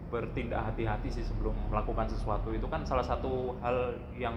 bertindak 0.09 0.73
hati-hati 0.73 1.09
sih 1.13 1.25
sebelum 1.27 1.55
melakukan 1.71 2.09
sesuatu. 2.11 2.51
Itu 2.55 2.67
kan 2.73 2.83
salah 2.89 3.05
satu 3.07 3.57
hal 3.63 3.99
yang 4.17 4.37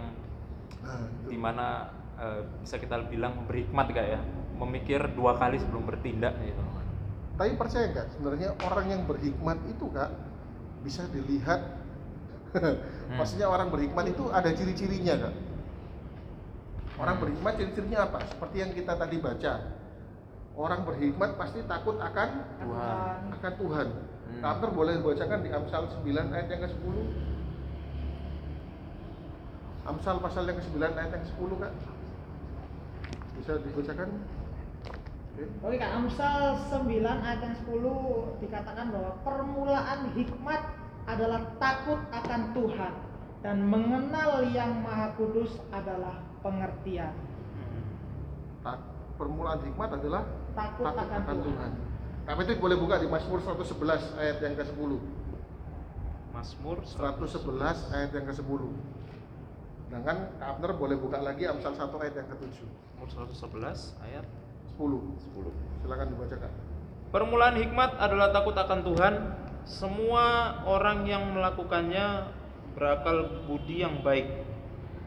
Nah, 0.81 0.97
di 1.29 1.38
mana 1.38 1.85
eh, 2.17 2.41
bisa 2.61 2.77
kita 2.81 2.97
bilang 3.07 3.45
berhikmat 3.45 3.88
kak 3.93 4.07
ya 4.17 4.19
memikir 4.62 5.01
dua 5.18 5.36
kali 5.41 5.58
sebelum 5.58 5.89
bertindak 5.89 6.38
gitu. 6.46 6.62
Tapi 7.36 7.58
percaya 7.58 7.89
nggak 7.89 8.08
sebenarnya 8.13 8.50
orang 8.62 8.86
yang 8.89 9.01
berhikmat 9.10 9.58
itu 9.65 9.86
kak 9.89 10.13
bisa 10.86 11.10
dilihat. 11.10 11.82
Maksudnya 13.20 13.48
orang 13.50 13.74
berhikmat 13.74 14.06
itu 14.12 14.30
ada 14.30 14.53
ciri-cirinya 14.53 15.30
kak. 15.30 15.36
Orang 17.01 17.18
Hmm. 17.18 17.24
berhikmat 17.25 17.53
ciri-cirinya 17.58 18.00
apa? 18.06 18.20
Seperti 18.30 18.56
yang 18.62 18.72
kita 18.77 18.94
tadi 18.94 19.18
baca. 19.18 19.53
Orang 20.53 20.86
berhikmat 20.86 21.39
pasti 21.39 21.65
takut 21.65 21.98
akan 21.98 22.30
Tuhan. 22.62 23.18
akan 23.41 23.53
Tuhan. 23.58 23.88
Hmm. 24.41 24.70
Boleh 24.75 25.01
dibacakan 25.01 25.39
di 25.41 25.50
Amsal 25.50 25.89
9 25.89 26.30
ayat 26.30 26.48
yang 26.51 26.62
ke-10. 26.70 26.96
Amsal 29.82 30.22
pasal 30.22 30.46
yang 30.46 30.62
ke-9 30.62 30.77
ayat 30.77 31.10
yang 31.10 31.24
ke-10 31.25 31.51
Kak. 31.58 31.74
Bisa 33.41 33.51
dibacakan? 33.65 34.10
Oke. 35.62 35.75
Kak, 35.77 35.91
Amsal 35.98 36.57
9 36.69 37.01
ayat 37.01 37.39
yang 37.41 37.55
10 37.57 38.41
dikatakan 38.41 38.86
bahwa 38.93 39.12
permulaan 39.25 40.00
hikmat 40.13 40.62
adalah 41.10 41.41
takut 41.57 42.00
akan 42.13 42.41
Tuhan 42.53 42.93
dan 43.41 43.57
mengenal 43.65 44.45
yang 44.53 44.86
maha 44.86 45.17
kudus 45.17 45.57
adalah 45.74 46.21
pengertian. 46.45 47.13
Tak, 48.62 48.77
permulaan 49.17 49.65
hikmat 49.65 49.89
adalah 49.98 50.24
Takut, 50.53 50.86
takut 50.86 51.07
akan, 51.10 51.21
akan 51.25 51.36
Tuhan. 51.41 51.57
Tuhan. 51.57 51.71
Kak 52.21 52.36
Petri 52.38 52.55
boleh 52.62 52.77
buka 52.77 53.01
di 53.01 53.10
Mazmur 53.10 53.41
111 53.41 54.13
ayat 54.21 54.38
yang 54.45 54.53
ke-10. 54.53 54.91
Mazmur 56.31 56.77
111 56.86 57.98
ayat 57.98 58.12
yang 58.13 58.25
ke-10. 58.29 58.62
Sedangkan 59.89 60.17
Kak 60.38 60.48
Abner 60.55 60.71
boleh 60.77 60.98
buka 61.01 61.17
lagi 61.17 61.50
Amsal 61.50 61.74
1 61.74 61.89
ayat 61.98 62.15
yang 62.21 62.27
ke-7. 62.29 62.62
Mazmur 63.01 63.25
111 63.33 63.98
ayat 64.05 64.25
10. 64.81 65.13
10. 65.38 65.85
Silakan 65.85 66.07
dibacakan. 66.09 66.51
Permulaan 67.13 67.55
hikmat 67.61 67.91
adalah 68.01 68.33
takut 68.33 68.57
akan 68.57 68.79
Tuhan. 68.81 69.13
Semua 69.61 70.57
orang 70.65 71.05
yang 71.05 71.38
melakukannya 71.38 72.33
berakal 72.73 73.45
budi 73.45 73.85
yang 73.85 74.01
baik. 74.01 74.25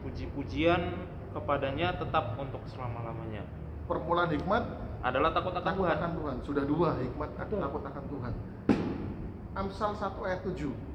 Puji-pujian 0.07 0.95
kepadanya 1.35 1.99
tetap 1.99 2.39
untuk 2.39 2.63
selama-lamanya. 2.71 3.43
Permulaan 3.91 4.31
hikmat 4.31 4.63
Adalah 5.05 5.37
takut 5.37 5.53
akan 5.53 5.61
takut 5.61 5.85
Tuhan. 5.85 5.97
akan 6.01 6.11
Tuhan. 6.17 6.35
Sudah 6.41 6.63
dua 6.65 6.89
hikmat 6.97 7.29
takut 7.37 7.83
akan 7.85 8.03
Tuhan. 8.09 8.33
Amsal 9.53 9.91
1 9.93 10.17
ayat 10.25 10.41
7. 10.41 10.94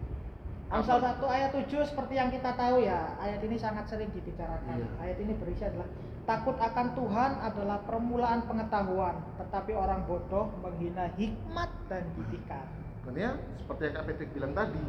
Amsal 0.70 1.02
1 1.02 1.18
ayat 1.26 1.50
7 1.50 1.66
seperti 1.82 2.14
yang 2.14 2.30
kita 2.30 2.54
tahu 2.54 2.86
ya, 2.86 3.18
ayat 3.18 3.42
ini 3.42 3.58
sangat 3.58 3.90
sering 3.90 4.06
dibicarakan. 4.14 4.78
Iya. 4.78 4.88
Ayat 5.02 5.18
ini 5.18 5.34
berisi 5.34 5.66
adalah 5.66 5.90
takut 6.30 6.54
akan 6.62 6.86
Tuhan 6.94 7.30
adalah 7.42 7.78
permulaan 7.82 8.46
pengetahuan, 8.46 9.18
tetapi 9.34 9.74
orang 9.74 10.06
bodoh 10.06 10.54
menghina 10.62 11.10
hikmat 11.18 11.70
dan 11.90 12.06
didikan. 12.14 12.70
Makanya 13.02 13.42
seperti 13.58 13.82
yang 13.90 13.94
Kak 13.98 14.30
bilang 14.30 14.52
tadi, 14.54 14.82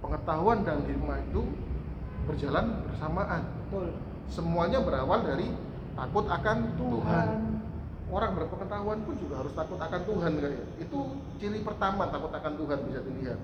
pengetahuan 0.00 0.58
dan 0.64 0.78
hikmat 0.88 1.20
itu 1.28 1.42
berjalan 2.24 2.66
bersamaan. 2.88 3.42
Betul. 3.68 3.88
Semuanya 4.32 4.80
berawal 4.80 5.20
dari 5.20 5.52
takut 5.92 6.24
akan 6.32 6.58
Tuhan. 6.80 7.28
Tuhan. 7.28 7.28
Orang 8.06 8.38
berpengetahuan 8.38 9.02
pun 9.02 9.14
juga 9.18 9.44
harus 9.44 9.52
takut 9.52 9.76
akan 9.76 10.00
Tuhan 10.00 10.32
kayak. 10.40 10.64
Itu 10.80 10.98
ciri 11.36 11.60
pertama 11.60 12.08
takut 12.08 12.32
akan 12.32 12.52
Tuhan 12.56 12.78
bisa 12.88 13.00
dilihat. 13.04 13.38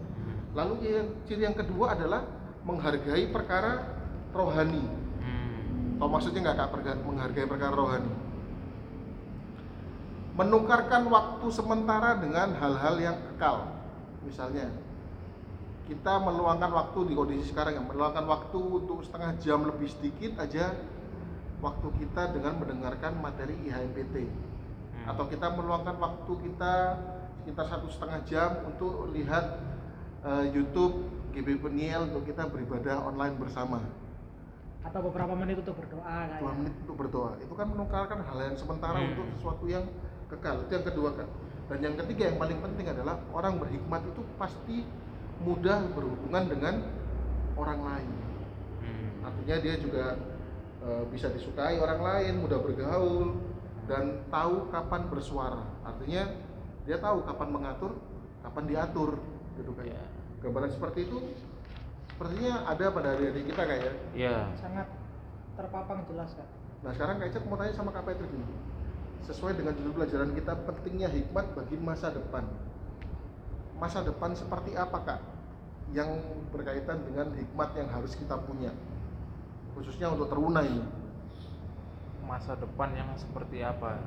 Lalu 0.53 0.75
yang 0.85 1.09
ciri 1.25 1.43
yang 1.49 1.57
kedua 1.57 1.97
adalah 1.97 2.29
menghargai 2.63 3.29
perkara 3.33 3.89
rohani. 4.37 4.85
Hmm. 5.21 5.97
Atau 5.97 6.09
maksudnya 6.09 6.41
nggak 6.51 6.57
kak 6.61 6.99
menghargai 7.03 7.49
perkara 7.49 7.73
rohani? 7.73 8.13
Menukarkan 10.33 11.09
waktu 11.13 11.47
sementara 11.53 12.17
dengan 12.21 12.57
hal-hal 12.57 12.95
yang 12.97 13.17
kekal. 13.33 13.69
Misalnya, 14.25 14.73
kita 15.85 16.21
meluangkan 16.23 16.73
waktu 16.73 16.99
di 17.11 17.13
kondisi 17.13 17.53
sekarang 17.53 17.77
ya, 17.77 17.83
meluangkan 17.85 18.25
waktu 18.25 18.57
untuk 18.57 19.05
setengah 19.05 19.37
jam 19.43 19.67
lebih 19.67 19.93
sedikit 19.93 20.41
aja 20.41 20.73
waktu 21.61 21.89
kita 22.01 22.33
dengan 22.33 22.59
mendengarkan 22.59 23.21
materi 23.21 23.55
IHMPT 23.69 24.31
Hmm. 25.03 25.19
atau 25.19 25.25
kita 25.27 25.51
meluangkan 25.51 25.99
waktu 25.99 26.33
kita 26.47 26.75
sekitar 27.43 27.67
satu 27.67 27.91
setengah 27.91 28.21
jam 28.23 28.51
untuk 28.71 29.11
lihat 29.11 29.59
eh, 30.23 30.45
YouTube 30.51 30.95
GB 31.33 31.49
Peniel 31.59 32.09
untuk 32.09 32.25
kita 32.25 32.47
beribadah 32.47 33.03
online 33.03 33.37
bersama 33.37 33.81
Atau 34.83 34.99
beberapa 35.07 35.33
menit 35.33 35.63
untuk 35.63 35.79
berdoa 35.79 36.03
kayak. 36.27 36.41
dua 36.43 36.53
menit 36.53 36.75
untuk 36.83 36.97
berdoa 36.99 37.31
itu 37.39 37.55
kan 37.55 37.67
menukarkan 37.67 38.19
hal 38.21 38.39
yang 38.43 38.57
sementara 38.57 38.99
Hmm. 38.99 39.11
untuk 39.15 39.27
sesuatu 39.33 39.65
yang 39.67 39.85
kekal 40.27 40.57
itu 40.61 40.73
yang 40.73 40.87
kedua 40.87 41.11
kan 41.15 41.29
dan 41.71 41.79
yang 41.81 41.95
ketiga 41.97 42.23
yang 42.29 42.39
paling 42.39 42.59
penting 42.59 42.87
adalah 42.91 43.17
orang 43.31 43.57
berhikmat 43.57 44.03
itu 44.05 44.23
pasti 44.37 44.85
mudah 45.39 45.87
berhubungan 45.93 46.45
dengan 46.47 46.75
orang 47.55 47.81
lain 47.81 48.11
Hmm. 48.83 49.09
artinya 49.23 49.57
dia 49.61 49.75
juga 49.79 50.05
e, 50.83 50.89
bisa 51.09 51.31
disukai 51.31 51.79
orang 51.79 52.03
lain 52.03 52.43
mudah 52.43 52.59
bergaul 52.59 53.39
dan 53.87 54.27
tahu 54.29 54.67
kapan 54.69 55.07
bersuara 55.07 55.63
artinya 55.83 56.27
dia 56.83 56.99
tahu 56.99 57.23
kapan 57.23 57.49
mengatur 57.49 57.93
kapan 58.43 58.65
diatur 58.67 59.11
gitu 59.55 59.71
kan 59.73 59.87
Ya. 59.87 60.03
Gambaran 60.43 60.71
seperti 60.75 61.07
itu 61.07 61.19
sepertinya 62.13 62.67
ada 62.69 62.87
pada 62.91 63.09
adik-adik 63.17 63.45
kita 63.55 63.63
kayak 63.63 63.83
ya 63.83 63.95
Ya. 64.13 64.37
Sangat 64.59 64.87
terpapang 65.57 66.03
jelas 66.11 66.35
Kak. 66.35 66.49
Nah 66.83 66.91
sekarang 66.93 67.23
Kak 67.23 67.31
Icet 67.31 67.45
mau 67.47 67.57
tanya 67.57 67.75
sama 67.75 67.95
Kak 67.95 68.05
Petri 68.05 68.27
gini 68.27 68.47
Sesuai 69.23 69.55
dengan 69.55 69.79
judul 69.79 70.03
pelajaran 70.03 70.35
kita 70.35 70.53
pentingnya 70.67 71.09
hikmat 71.15 71.55
bagi 71.55 71.79
masa 71.79 72.11
depan 72.11 72.43
Masa 73.79 74.03
depan 74.03 74.35
seperti 74.35 74.75
apa 74.75 74.99
Kak? 75.07 75.21
Yang 75.95 76.27
berkaitan 76.51 77.07
dengan 77.07 77.31
hikmat 77.39 77.71
yang 77.79 77.87
harus 77.87 78.19
kita 78.19 78.35
punya 78.35 78.75
Khususnya 79.79 80.11
untuk 80.11 80.27
teruna 80.27 80.67
ini 80.67 80.83
masa 82.23 82.55
depan 82.57 82.95
yang 82.97 83.11
seperti 83.19 83.61
apa 83.61 83.99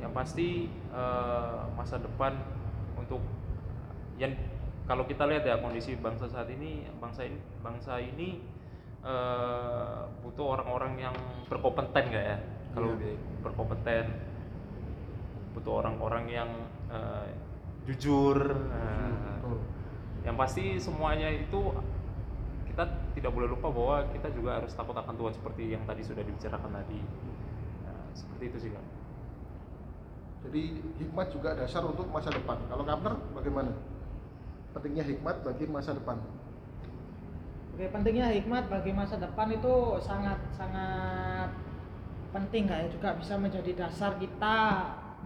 yang 0.00 0.10
pasti 0.10 0.66
eh, 0.72 1.60
masa 1.76 2.00
depan 2.00 2.32
untuk 2.96 3.20
yang 4.16 4.32
kalau 4.90 5.06
kita 5.06 5.22
lihat 5.30 5.46
ya 5.46 5.54
kondisi 5.62 5.94
bangsa 5.94 6.26
saat 6.26 6.50
ini 6.50 6.82
bangsa 6.98 7.22
ini 7.22 7.38
bangsa 7.62 8.02
ini 8.02 8.42
eh, 9.06 10.00
butuh 10.26 10.58
orang-orang 10.58 10.98
yang 10.98 11.14
berkompeten 11.46 12.10
nggak 12.10 12.24
ya 12.26 12.36
kalau 12.74 12.98
Iya. 12.98 13.14
di- 13.14 13.20
berkompeten 13.46 14.04
butuh 15.54 15.78
orang-orang 15.78 16.24
yang 16.26 16.50
eh, 16.90 17.30
jujur 17.86 18.34
nah, 18.66 19.38
Betul. 19.38 19.58
yang 20.26 20.34
pasti 20.34 20.74
semuanya 20.82 21.30
itu 21.30 21.70
kita 22.66 22.82
tidak 23.14 23.30
boleh 23.30 23.46
lupa 23.46 23.70
bahwa 23.70 24.10
kita 24.10 24.26
juga 24.34 24.58
harus 24.58 24.74
takut 24.74 24.94
akan 24.98 25.14
Tuhan 25.14 25.34
seperti 25.38 25.70
yang 25.70 25.86
tadi 25.86 26.02
sudah 26.02 26.26
dibicarakan 26.26 26.82
tadi 26.82 26.98
Nah, 27.86 28.10
seperti 28.10 28.44
itu 28.50 28.58
sih 28.58 28.70
kak 28.74 28.86
Jadi 30.50 30.62
hikmat 30.98 31.30
juga 31.30 31.52
dasar 31.52 31.84
untuk 31.84 32.08
masa 32.08 32.32
depan. 32.32 32.56
Kalau 32.64 32.80
Kapner 32.80 33.12
bagaimana? 33.36 33.70
Pentingnya 34.70 35.02
hikmat 35.02 35.42
bagi 35.42 35.66
masa 35.66 35.90
depan. 35.98 36.16
Oke, 37.74 37.86
pentingnya 37.90 38.30
hikmat 38.30 38.70
bagi 38.70 38.92
masa 38.94 39.18
depan 39.18 39.50
itu 39.50 39.98
sangat 39.98 40.38
sangat 40.54 41.50
penting 42.30 42.70
ya 42.70 42.86
juga 42.86 43.18
bisa 43.18 43.34
menjadi 43.34 43.74
dasar 43.74 44.14
kita, 44.20 44.58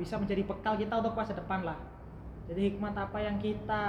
bisa 0.00 0.16
menjadi 0.16 0.42
bekal 0.48 0.80
kita 0.80 0.96
untuk 0.96 1.12
masa 1.12 1.36
depan 1.36 1.60
lah. 1.60 1.76
Jadi 2.48 2.72
hikmat 2.72 2.96
apa 2.96 3.18
yang 3.20 3.36
kita 3.40 3.84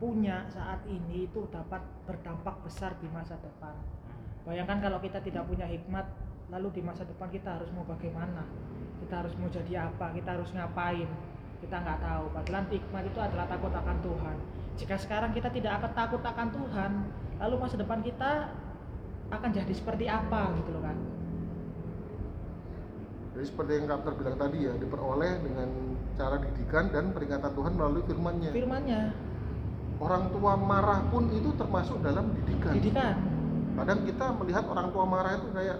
punya 0.00 0.44
saat 0.48 0.80
ini 0.88 1.28
itu 1.30 1.46
dapat 1.52 1.80
berdampak 2.08 2.56
besar 2.64 2.96
di 2.98 3.08
masa 3.12 3.36
depan. 3.40 3.76
Bayangkan 4.42 4.82
kalau 4.82 4.98
kita 4.98 5.22
tidak 5.22 5.46
punya 5.46 5.68
hikmat, 5.68 6.08
lalu 6.50 6.80
di 6.80 6.82
masa 6.82 7.06
depan 7.06 7.30
kita 7.30 7.60
harus 7.60 7.70
mau 7.70 7.86
bagaimana? 7.86 8.42
Kita 8.98 9.22
harus 9.22 9.32
mau 9.38 9.46
jadi 9.46 9.86
apa? 9.86 10.10
Kita 10.10 10.34
harus 10.34 10.50
ngapain? 10.50 11.06
Kita 11.62 11.76
nggak 11.78 11.98
tahu. 12.02 12.24
Padahal 12.34 12.64
hikmat 12.66 13.04
itu 13.06 13.18
adalah 13.22 13.46
takut 13.46 13.70
akan 13.70 13.96
Tuhan. 14.02 14.36
Jika 14.82 14.94
sekarang 14.98 15.30
kita 15.30 15.48
tidak 15.54 15.78
akan 15.78 15.92
takut 15.94 16.22
akan 16.26 16.48
Tuhan, 16.50 16.90
lalu 17.38 17.54
masa 17.62 17.76
depan 17.78 18.02
kita 18.02 18.50
akan 19.30 19.50
jadi 19.54 19.72
seperti 19.72 20.10
apa 20.10 20.50
gitu 20.58 20.70
loh 20.74 20.82
kan? 20.82 20.96
Jadi 23.32 23.44
seperti 23.48 23.72
yang 23.80 23.86
Kapner 23.88 24.14
bilang 24.18 24.36
tadi 24.36 24.58
ya, 24.68 24.72
diperoleh 24.76 25.32
dengan 25.40 25.68
cara 26.20 26.36
didikan 26.36 26.84
dan 26.92 27.04
peringatan 27.16 27.52
Tuhan 27.56 27.72
melalui 27.78 28.02
firman-Nya. 28.04 28.50
Firmannya, 28.52 29.02
Orang 30.02 30.34
tua 30.34 30.58
marah 30.58 31.06
pun 31.14 31.30
itu 31.30 31.54
termasuk 31.54 32.02
dalam 32.02 32.34
didikan. 32.42 32.74
didikan. 32.74 33.14
Kadang 33.78 34.02
kita 34.02 34.26
melihat 34.34 34.64
orang 34.66 34.90
tua 34.90 35.04
marah 35.06 35.38
itu 35.38 35.48
kayak 35.54 35.78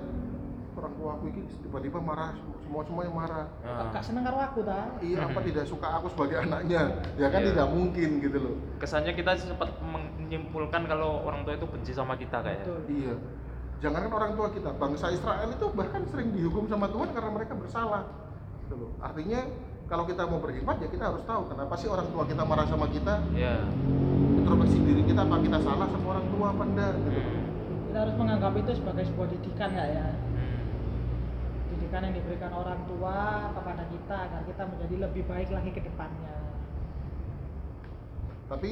orang 0.72 0.92
tua 0.96 1.10
aku 1.14 1.24
ini 1.28 1.40
tiba-tiba 1.60 1.98
marah, 2.00 2.32
semua 2.64 2.82
semuanya 2.82 3.12
marah. 3.12 3.46
Nah, 3.60 3.92
Gak 3.92 4.04
seneng 4.04 4.24
karo 4.24 4.38
aku 4.40 4.60
ta? 4.64 4.88
Iya, 5.04 5.18
apa 5.28 5.40
tidak 5.44 5.64
suka 5.68 5.88
aku 6.00 6.06
sebagai 6.08 6.36
anaknya? 6.40 6.82
Ya 7.20 7.28
kan 7.28 7.40
Iya. 7.44 7.48
tidak 7.52 7.66
mungkin 7.68 8.10
gitu 8.20 8.38
loh. 8.40 8.54
kesannya 8.80 9.12
kita 9.12 9.36
sempat 9.36 9.68
menyimpulkan 9.84 10.88
kalau 10.88 11.22
orang 11.22 11.44
tua 11.44 11.54
itu 11.54 11.66
benci 11.68 11.92
sama 11.92 12.16
kita 12.16 12.40
kayak 12.40 12.64
Betul. 12.64 12.80
Iya. 12.88 13.14
Jangankan 13.82 14.12
orang 14.14 14.32
tua 14.38 14.48
kita, 14.54 14.70
bangsa 14.78 15.10
Israel 15.10 15.48
itu 15.50 15.66
bahkan 15.74 16.06
sering 16.06 16.30
dihukum 16.30 16.70
sama 16.70 16.86
Tuhan 16.88 17.10
karena 17.10 17.30
mereka 17.34 17.52
bersalah. 17.58 18.06
Gitu 18.64 18.74
loh. 18.78 18.90
Artinya 19.02 19.42
kalau 19.90 20.08
kita 20.08 20.22
mau 20.24 20.40
berhikmat 20.40 20.80
ya 20.80 20.88
kita 20.88 21.04
harus 21.12 21.20
tahu 21.26 21.52
kenapa 21.52 21.74
sih 21.76 21.90
orang 21.90 22.08
tua 22.08 22.24
kita 22.24 22.42
marah 22.46 22.64
sama 22.64 22.86
kita. 22.88 23.20
ya 23.36 23.60
Introspeksi 24.40 24.78
diri 24.80 25.02
kita 25.04 25.20
apa 25.22 25.36
kita 25.42 25.58
salah 25.60 25.86
sama 25.90 26.06
orang 26.16 26.26
tua 26.30 26.46
apa 26.48 26.62
enggak 26.64 26.92
gitu. 26.96 27.20
Hmm. 27.20 27.40
Kita 27.92 27.98
harus 28.00 28.14
menganggap 28.16 28.52
itu 28.56 28.70
sebagai 28.72 29.04
sebuah 29.04 29.28
didikan 29.28 29.68
nggak 29.68 29.88
ya? 29.92 30.06
Hmm. 31.92 32.00
Didikan 32.00 32.08
yang 32.08 32.16
diberikan 32.16 32.52
orang 32.56 32.80
tua 32.88 33.16
kepada 33.52 33.82
kita 33.84 34.16
agar 34.16 34.40
kita 34.48 34.62
menjadi 34.64 34.94
lebih 35.04 35.22
baik 35.28 35.48
lagi 35.52 35.70
ke 35.76 35.80
depannya. 35.84 36.36
Tapi 38.48 38.70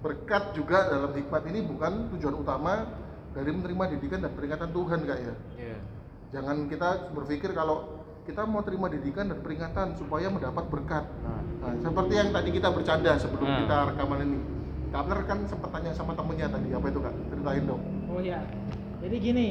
berkat 0.00 0.54
juga 0.54 0.78
dalam 0.86 1.10
hikmat 1.10 1.42
ini 1.50 1.60
bukan 1.66 1.92
tujuan 2.14 2.34
utama 2.38 2.86
dari 3.34 3.50
menerima 3.50 3.84
didikan 3.98 4.22
dan 4.22 4.32
peringatan 4.38 4.70
Tuhan 4.70 4.98
kak 5.02 5.18
ya. 5.18 5.34
Iya. 5.58 5.78
Jangan 6.30 6.70
kita 6.70 7.10
berpikir 7.10 7.50
kalau 7.58 8.06
kita 8.22 8.46
mau 8.46 8.62
terima 8.62 8.86
didikan 8.86 9.26
dan 9.26 9.42
peringatan 9.42 9.98
supaya 9.98 10.30
mendapat 10.30 10.70
berkat. 10.70 11.04
Nah, 11.26 11.42
Nah, 11.60 11.74
seperti 11.76 12.14
yang 12.16 12.30
tadi 12.32 12.48
kita 12.54 12.72
bercanda 12.72 13.18
sebelum 13.20 13.44
Hmm. 13.50 13.58
kita 13.66 13.76
rekaman 13.92 14.18
ini. 14.24 14.38
Kapler 14.90 15.20
kan 15.28 15.38
sempat 15.44 15.70
tanya 15.74 15.90
sama 15.92 16.14
temennya 16.16 16.48
tadi, 16.48 16.70
apa 16.72 16.86
itu 16.86 17.00
kak? 17.02 17.14
Ceritain 17.34 17.64
dong. 17.66 17.82
Oh 18.08 18.18
ya, 18.22 18.40
jadi 19.02 19.16
gini, 19.20 19.46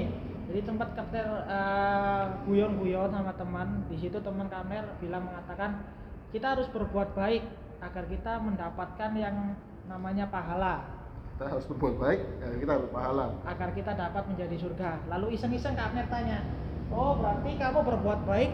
jadi 0.50 0.66
tempat 0.66 0.98
kapten 0.98 1.30
eh, 1.46 2.26
guyon-guyon 2.50 3.14
sama 3.14 3.34
teman, 3.38 3.86
di 3.86 4.02
situ 4.02 4.18
teman 4.18 4.50
kamer 4.50 4.82
bilang 4.98 5.30
mengatakan 5.30 5.86
kita 6.34 6.58
harus 6.58 6.66
berbuat 6.74 7.14
baik 7.14 7.46
agar 7.86 8.10
kita 8.10 8.42
mendapatkan 8.42 9.12
yang 9.14 9.54
namanya 9.86 10.26
pahala, 10.34 10.90
Kita 11.38 11.54
harus 11.54 11.66
berbuat 11.70 11.96
baik, 12.02 12.20
ya 12.42 12.48
kita 12.66 12.72
harus 12.82 12.90
pahala. 12.90 13.26
agar 13.46 13.70
kita 13.78 13.92
dapat 13.94 14.24
menjadi 14.26 14.56
surga. 14.60 14.90
Lalu 15.08 15.38
iseng-iseng 15.38 15.78
kamer 15.78 16.10
tanya, 16.10 16.44
oh 16.90 17.16
berarti 17.22 17.56
kamu 17.56 17.80
berbuat 17.86 18.20
baik 18.26 18.52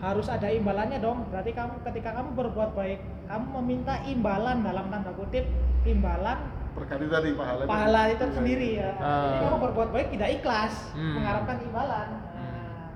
harus 0.00 0.30
ada 0.30 0.48
imbalannya 0.48 1.02
dong. 1.02 1.26
Berarti 1.28 1.52
kamu 1.52 1.82
ketika 1.90 2.16
kamu 2.16 2.38
berbuat 2.38 2.70
baik, 2.72 3.02
kamu 3.26 3.46
meminta 3.60 3.98
imbalan 4.06 4.62
dalam 4.62 4.88
tanda 4.94 5.10
kutip 5.18 5.44
imbalan 5.82 6.38
Berkat 6.76 6.98
itu 7.00 7.08
tadi 7.08 7.30
pahala. 7.32 7.62
pahala 7.64 8.00
itu 8.12 8.24
sendiri 8.30 8.68
ya. 8.76 8.90
Jadi 8.92 9.02
Ah. 9.02 9.40
kamu 9.48 9.58
berbuat 9.64 9.88
baik 9.90 10.08
tidak 10.12 10.28
ikhlas, 10.36 10.74
Hmm. 10.92 11.14
mengharapkan 11.16 11.56
imbalan. 11.64 12.08
Nah, 12.36 12.86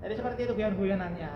jadi 0.00 0.14
seperti 0.16 0.40
itu 0.48 0.52
guyon-guyonannya. 0.56 1.32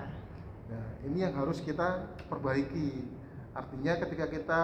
Nah, 0.70 0.86
ini 1.04 1.18
yang 1.20 1.36
harus 1.36 1.60
kita 1.60 2.08
perbaiki. 2.26 3.04
Artinya 3.52 3.92
ketika 3.98 4.26
kita 4.26 4.60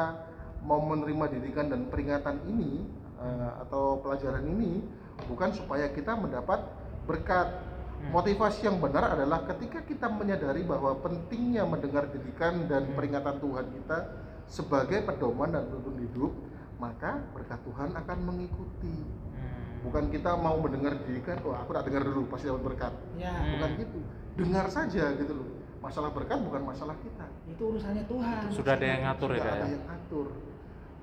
mau 0.64 0.80
menerima 0.80 1.36
didikan 1.36 1.68
dan 1.68 1.86
peringatan 1.86 2.40
ini 2.48 2.88
eh, 3.16 3.50
atau 3.60 3.96
pelajaran 4.00 4.44
ini 4.44 4.84
bukan 5.24 5.48
supaya 5.50 5.88
kita 5.88 6.12
mendapat 6.12 6.68
berkat. 7.04 7.48
Hmm. 7.96 8.12
Motivasi 8.12 8.68
yang 8.68 8.76
benar 8.76 9.16
adalah 9.16 9.40
ketika 9.48 9.80
kita 9.80 10.04
menyadari 10.06 10.60
bahwa 10.60 11.00
pentingnya 11.00 11.64
mendengar 11.64 12.08
didikan 12.08 12.68
dan 12.68 12.84
Hmm. 12.84 12.92
peringatan 12.92 13.40
Tuhan 13.40 13.72
kita 13.72 13.98
sebagai 14.46 15.00
pedoman 15.02 15.48
dan 15.48 15.64
tuntun 15.66 15.96
hidup, 15.96 16.28
maka 16.76 17.24
berkat 17.32 17.60
Tuhan 17.62 17.88
akan 17.94 18.18
mengikuti. 18.22 18.94
Hmm. 19.32 19.80
Bukan 19.84 20.10
kita 20.10 20.36
mau 20.36 20.58
mendengar 20.58 20.98
didikan, 21.00 21.40
oh 21.42 21.56
aku 21.56 21.72
tak 21.72 21.88
dengar 21.88 22.02
dulu 22.04 22.28
pasti 22.28 22.48
dapat 22.48 22.62
berkat. 22.64 22.92
Ya. 23.16 23.32
Bukan 23.56 23.70
gitu. 23.80 23.98
Dengar 24.36 24.66
saja 24.68 25.16
gitu 25.16 25.32
loh. 25.32 25.48
Masalah 25.80 26.10
berkat 26.10 26.42
bukan 26.42 26.62
masalah 26.66 26.96
kita. 26.98 27.26
itu 27.46 27.62
urusannya 27.62 28.04
Tuhan. 28.10 28.42
Sudah 28.50 28.74
ada 28.74 28.86
yang 28.86 29.02
ngatur 29.06 29.30
ya, 29.30 29.38
Sudah 29.38 29.46
Kak, 29.46 29.54
ada 29.54 29.64
ya? 29.64 29.72
yang 29.72 29.84
ngatur. 29.86 30.26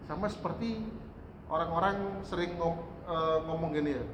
Sama 0.03 0.25
seperti 0.27 0.69
orang-orang 1.47 1.95
sering 2.21 2.51
ngom- 2.59 2.83
eh, 3.03 3.37
ngomong 3.47 3.69
gini 3.71 3.91
ya. 3.95 4.05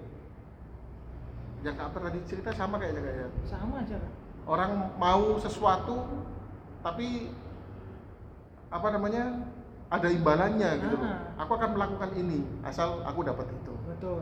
Yang 1.59 1.75
Kak 1.75 1.89
tadi 1.91 2.19
cerita 2.23 2.49
sama 2.53 2.77
kayaknya 2.77 3.01
kayak 3.01 3.29
Sama 3.43 3.81
aja 3.81 3.97
kan. 3.97 4.11
orang 4.47 4.71
mau 4.95 5.35
sesuatu 5.35 6.05
tapi 6.79 7.33
apa 8.69 8.87
namanya 8.89 9.23
ada 9.89 10.07
imbalannya 10.07 10.69
gitu 10.79 10.95
loh. 10.95 11.09
Ah. 11.09 11.41
Aku 11.41 11.51
akan 11.55 11.69
melakukan 11.73 12.09
ini 12.13 12.39
asal 12.61 13.01
aku 13.01 13.25
dapat 13.25 13.49
itu. 13.49 13.73
Betul. 13.89 14.21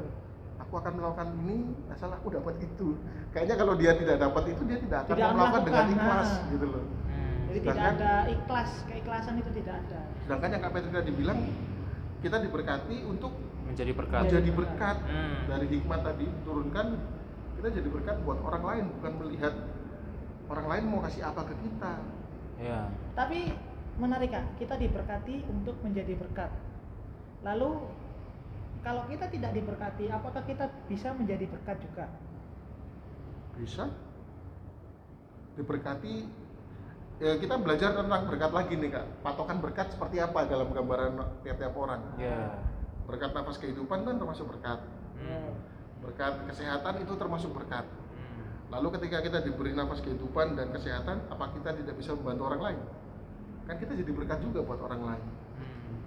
Aku 0.58 0.74
akan 0.74 0.94
melakukan 0.96 1.28
ini 1.38 1.58
asal 1.92 2.10
aku 2.10 2.28
dapat 2.32 2.56
itu. 2.60 2.96
Kayaknya 3.32 3.56
kalau 3.56 3.74
dia 3.76 3.92
tidak 3.94 4.18
dapat 4.18 4.44
itu 4.48 4.62
dia 4.64 4.80
tidak 4.80 5.00
akan 5.06 5.16
Tidak 5.16 5.30
melakukan 5.30 5.64
dengan 5.64 5.86
ikhlas 5.92 6.30
nah. 6.32 6.50
gitu 6.50 6.66
loh. 6.68 6.84
Hmm. 7.06 7.38
Jadi 7.48 7.60
tidak 7.60 7.76
Sedangkan- 7.76 8.00
ada 8.00 8.12
ikhlas, 8.28 8.70
keikhlasan 8.86 9.34
itu 9.38 9.52
tidak 9.54 9.76
ada. 9.84 10.00
Sedangkan 10.24 10.50
yang 10.50 10.62
Kak 10.64 10.72
Petri 10.72 10.92
tadi 10.92 11.12
bilang 11.12 11.40
kita 12.18 12.38
diberkati 12.42 12.98
untuk 13.04 13.32
menjadi 13.68 13.92
berkat 13.94 14.22
menjadi 14.26 14.52
berkat 14.56 14.98
Hmm. 15.04 15.38
dari 15.46 15.66
hikmat 15.70 16.00
tadi 16.02 16.26
turunkan 16.42 16.88
kita 17.60 17.68
jadi 17.70 17.90
berkat 17.92 18.16
buat 18.24 18.40
orang 18.40 18.64
lain 18.64 18.84
bukan 18.96 19.12
melihat 19.20 19.54
orang 20.48 20.66
lain 20.66 20.84
mau 20.88 21.00
kasih 21.04 21.22
apa 21.22 21.44
ke 21.44 21.54
kita. 21.60 21.94
ya 22.58 22.88
Tapi 23.14 23.40
menarik 23.98 24.30
kak, 24.34 24.46
kita 24.62 24.78
diberkati 24.78 25.46
untuk 25.50 25.78
menjadi 25.82 26.14
berkat. 26.14 26.54
Lalu 27.42 27.90
kalau 28.86 29.04
kita 29.10 29.28
tidak 29.28 29.52
diberkati, 29.52 30.08
apakah 30.14 30.46
kita 30.46 30.70
bisa 30.88 31.12
menjadi 31.18 31.46
berkat 31.50 31.78
juga? 31.82 32.06
Bisa 33.58 33.90
diberkati 35.58 36.30
ya 37.18 37.34
kita 37.42 37.58
belajar 37.58 37.98
tentang 37.98 38.30
berkat 38.30 38.52
lagi 38.54 38.74
nih 38.78 38.90
Kak. 38.94 39.06
Patokan 39.26 39.58
berkat 39.58 39.90
seperti 39.90 40.22
apa 40.22 40.46
dalam 40.46 40.70
gambaran 40.70 41.18
tiap-tiap 41.42 41.74
orang. 41.74 42.02
ya 42.22 42.62
Berkat 43.10 43.34
nafas 43.34 43.58
kehidupan 43.58 44.06
kan 44.06 44.16
termasuk 44.22 44.46
berkat. 44.46 44.80
Hmm. 45.18 45.52
Berkat 46.06 46.46
kesehatan 46.46 47.02
itu 47.02 47.14
termasuk 47.18 47.52
berkat. 47.58 47.90
Hmm. 47.90 48.70
Lalu 48.70 49.02
ketika 49.02 49.26
kita 49.26 49.42
diberi 49.42 49.74
nafas 49.74 50.06
kehidupan 50.06 50.54
dan 50.54 50.70
kesehatan, 50.70 51.26
apa 51.34 51.50
kita 51.58 51.74
tidak 51.74 51.98
bisa 51.98 52.14
membantu 52.14 52.54
orang 52.54 52.62
lain? 52.62 52.80
Kan 53.68 53.76
kita 53.84 53.94
jadi 54.00 54.12
berkat 54.16 54.40
juga 54.40 54.64
buat 54.64 54.80
orang 54.80 55.02
lain. 55.04 55.26
Hmm. 55.28 56.00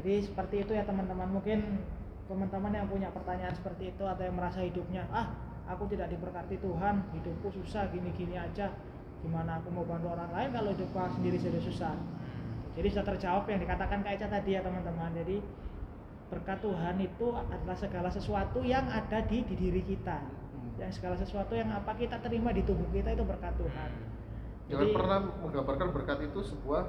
Jadi 0.00 0.24
seperti 0.24 0.64
itu 0.64 0.72
ya 0.72 0.88
teman-teman. 0.88 1.28
Mungkin 1.28 1.84
teman-teman 2.24 2.72
yang 2.72 2.88
punya 2.88 3.12
pertanyaan 3.12 3.52
seperti 3.52 3.92
itu 3.92 4.04
atau 4.08 4.24
yang 4.24 4.32
merasa 4.32 4.64
hidupnya, 4.64 5.04
ah 5.12 5.36
aku 5.68 5.84
tidak 5.92 6.08
diberkati 6.08 6.56
Tuhan, 6.56 7.04
hidupku 7.12 7.52
susah 7.52 7.92
gini-gini 7.92 8.40
aja. 8.40 8.72
Gimana 9.20 9.60
aku 9.60 9.72
mau 9.72 9.84
bantu 9.84 10.12
orang 10.12 10.32
lain 10.32 10.48
kalau 10.52 10.68
hidup 10.72 10.88
aku 10.92 11.20
sendiri 11.20 11.36
sudah 11.40 11.60
susah? 11.60 11.94
Jadi 12.74 12.88
sudah 12.90 13.06
terjawab 13.14 13.44
yang 13.48 13.60
dikatakan 13.62 14.02
Kak 14.02 14.12
Eca 14.18 14.26
tadi 14.28 14.56
ya 14.56 14.60
teman-teman. 14.64 15.12
Jadi 15.14 15.40
berkat 16.32 16.58
Tuhan 16.64 16.96
itu 16.98 17.26
adalah 17.30 17.76
segala 17.76 18.08
sesuatu 18.10 18.64
yang 18.64 18.88
ada 18.88 19.22
di, 19.24 19.44
di 19.44 19.54
diri 19.54 19.84
kita. 19.84 20.18
Hmm. 20.20 20.80
Yang 20.80 21.00
segala 21.00 21.16
sesuatu 21.20 21.52
yang 21.54 21.70
apa 21.70 21.92
kita 21.94 22.18
terima 22.24 22.50
di 22.50 22.64
tubuh 22.64 22.88
kita 22.90 23.12
itu 23.12 23.24
berkat 23.24 23.54
Tuhan. 23.60 24.13
Jangan 24.64 24.86
Jadi- 24.88 24.96
pernah 24.96 25.18
menggambarkan 25.44 25.88
berkat 25.92 26.18
itu 26.24 26.40
sebuah 26.40 26.82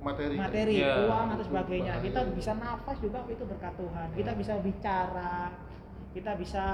materi. 0.00 0.36
materi, 0.38 0.74
Iya. 0.80 0.94
uang 1.04 1.26
atau 1.36 1.44
sebagainya. 1.44 1.92
Bahaya. 1.98 2.06
Kita 2.08 2.20
bisa 2.32 2.52
nafas 2.56 2.96
juga 3.02 3.18
itu 3.28 3.44
berkat 3.44 3.74
Tuhan. 3.76 4.08
Kita 4.14 4.32
bisa 4.32 4.54
bicara, 4.62 5.52
kita 6.14 6.32
bisa 6.40 6.64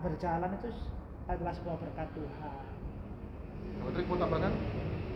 berjalan 0.00 0.50
itu 0.56 0.68
adalah 1.26 1.52
sebuah 1.52 1.76
berkat 1.76 2.08
Tuhan. 2.14 2.64
Patrick 3.84 4.06
mau 4.08 4.16
tambahkan? 4.16 4.52